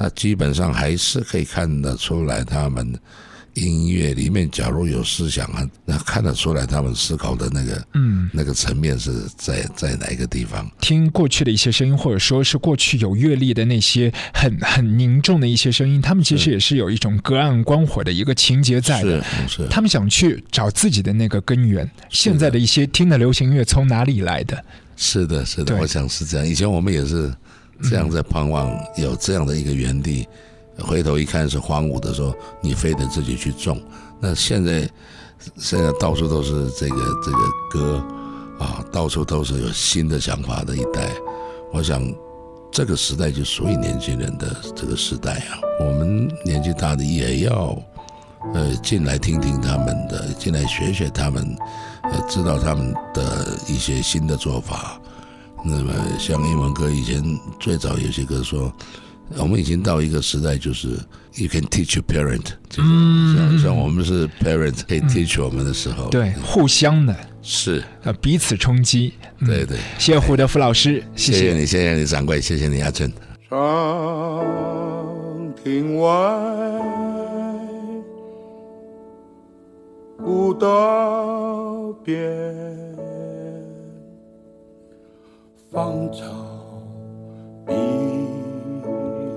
[0.00, 2.98] 那基本上还是可以看得出来他们
[3.54, 10.70] 音乐里面，假如有思想啊，那看得出来他们思考的那个嗯，那个层面是在在哪一个地方。
[10.80, 19.22] 听过去的一些声音，或者说是过去有阅历的那些很很凝重的一些声音，他们其实也是有一种隔岸观火的一个情节在的。
[19.46, 21.86] 是是，他们想去找自己的那个根源。
[22.08, 24.64] 现在的一些听的流行乐从哪里来的？
[24.96, 26.46] 是的，是的，我想是这样。
[26.46, 27.34] 以前我们也是
[27.82, 30.26] 这样在盼望有这样的一个园地，
[30.78, 33.80] 回头一看是荒芜的时候，你非得自己去种。
[34.20, 34.88] 那现在
[35.56, 37.38] 现在到处都是这个这个
[37.70, 38.04] 歌
[38.58, 41.10] 啊，到处都是有新的想法的一代。
[41.72, 42.02] 我想
[42.70, 47.76] 这个时代就属于年轻人的这个时代啊，我们年纪大的也要
[48.54, 51.56] 呃进来听听他们的，进来学学他们，
[52.02, 55.00] 呃知道他们的一些新的做法。
[55.64, 57.22] 那么像英文歌以前
[57.58, 58.72] 最早有些歌说，
[59.36, 60.88] 我们已经到一个时代，就是
[61.34, 69.12] you can teach your parent，就是像像我们是 parent 可以 teach 我们的时候，对，互相的，是，啊，彼此冲击。
[69.38, 69.46] 嗯。
[69.46, 69.76] 对对。
[69.98, 71.38] 谢谢胡德夫老师，谢谢。
[71.50, 73.12] 谢你，谢谢你掌柜，谢谢你阿珍。
[73.48, 73.58] 长
[75.62, 76.08] 亭外，
[80.16, 82.89] 古道边，
[85.70, 86.24] 芳草
[87.64, 87.72] 碧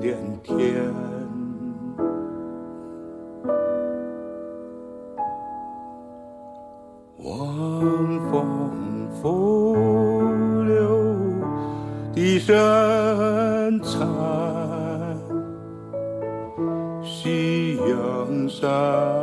[0.01, 0.83] 连天。
[7.19, 7.29] 晚
[8.31, 9.75] 风拂
[10.63, 10.99] 柳
[12.11, 14.07] 笛声残，
[17.03, 19.22] 夕阳山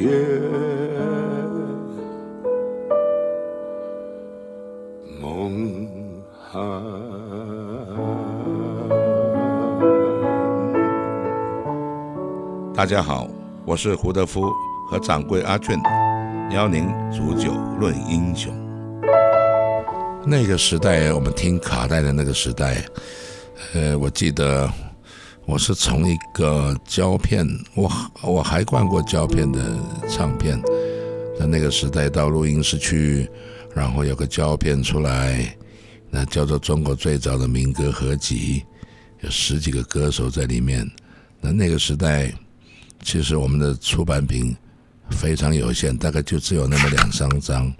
[0.00, 0.08] 夜
[5.20, 5.86] 梦
[6.32, 6.62] 寒。
[12.74, 13.28] 大家好，
[13.66, 14.50] 我是胡德夫
[14.90, 15.78] 和掌柜阿俊，
[16.50, 18.50] 邀您煮酒论英雄。
[20.24, 22.82] 那个时代，我们听卡带的那个时代，
[23.74, 24.66] 呃，我记得
[25.50, 27.44] 我是从一个胶片，
[27.74, 27.90] 我
[28.22, 29.76] 我还灌过胶片的
[30.08, 30.56] 唱片，
[31.36, 33.28] 在那个时代到录音室去。
[33.74, 35.56] 然后有个胶片出来，
[36.08, 38.62] 那叫做中国最早的民歌合集，
[39.22, 40.88] 有十几个歌手在里面。
[41.40, 42.32] 那那个时代，
[43.02, 44.56] 其实我们的出版品
[45.10, 47.72] 非常有限，大概就只有那么两三张。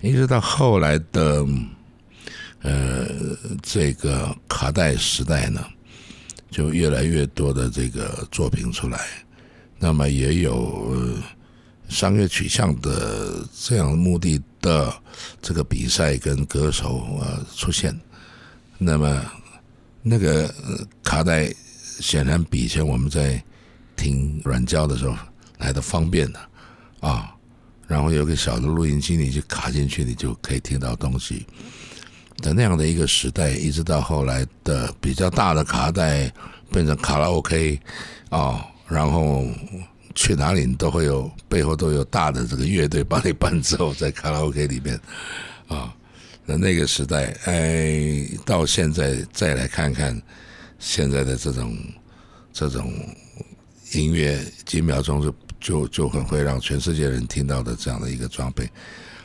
[0.00, 1.46] 一直到后来的，
[2.62, 3.06] 呃，
[3.62, 5.64] 这个卡带时代呢，
[6.50, 8.98] 就越来越多的这个作品出来，
[9.78, 11.16] 那么也有。
[11.88, 14.94] 商业取向的这样目的的
[15.42, 17.92] 这个比赛跟歌手呃出现，
[18.78, 19.32] 那么
[20.00, 20.54] 那个
[21.02, 21.52] 卡带
[21.98, 23.42] 显然比以前我们在
[23.96, 25.16] 听软胶的时候
[25.58, 26.38] 来的方便的
[27.00, 27.34] 啊，
[27.88, 31.44] 然后有个小的录音机，你就卡进去，你就可以听到东西。
[32.40, 36.32] 在那样的一个时代，一直到后来的比较大的卡带
[36.72, 37.80] 变成卡拉 OK
[38.30, 39.44] 啊，然后。
[40.12, 45.00] 去哪里你都会有背后都有大的这个乐队帮你伴奏，在卡拉 OK 里面
[45.68, 45.94] 啊，
[46.44, 50.20] 那那个时代，哎，到现在再来看看
[50.80, 51.78] 现在的这种
[52.52, 52.92] 这种
[53.92, 58.68] 音乐，几秒钟就就就很会让全世界人听到的这样的一个装备，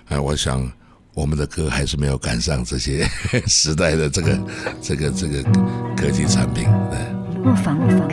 [0.05, 0.71] 哎，我想
[1.15, 3.07] 我们的歌还是没有赶上这些
[3.47, 4.39] 时代的这个
[4.81, 5.41] 这个这个
[5.95, 6.99] 科技产品，对。
[7.41, 8.05] 莫凡，莫凡。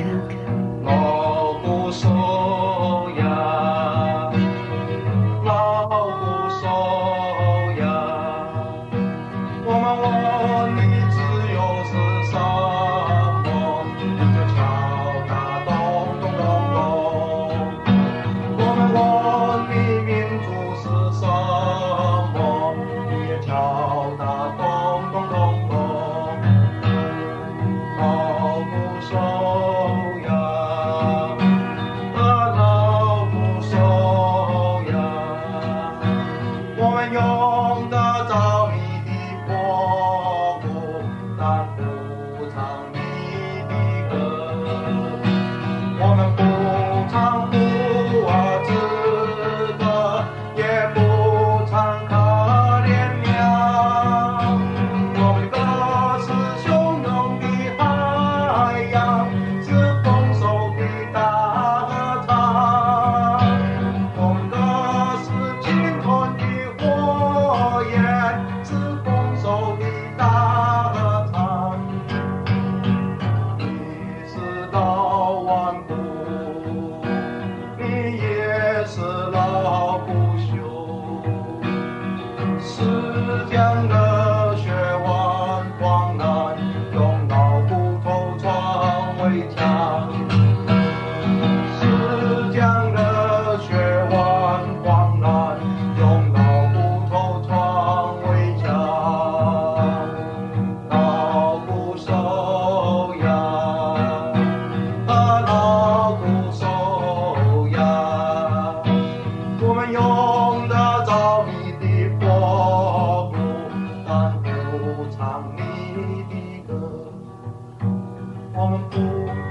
[118.63, 118.97] 我们不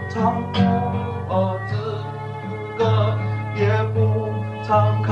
[0.09, 0.41] 唱
[1.27, 1.75] 《国歌》，
[3.59, 4.31] 也不
[4.65, 5.11] 唱《可》。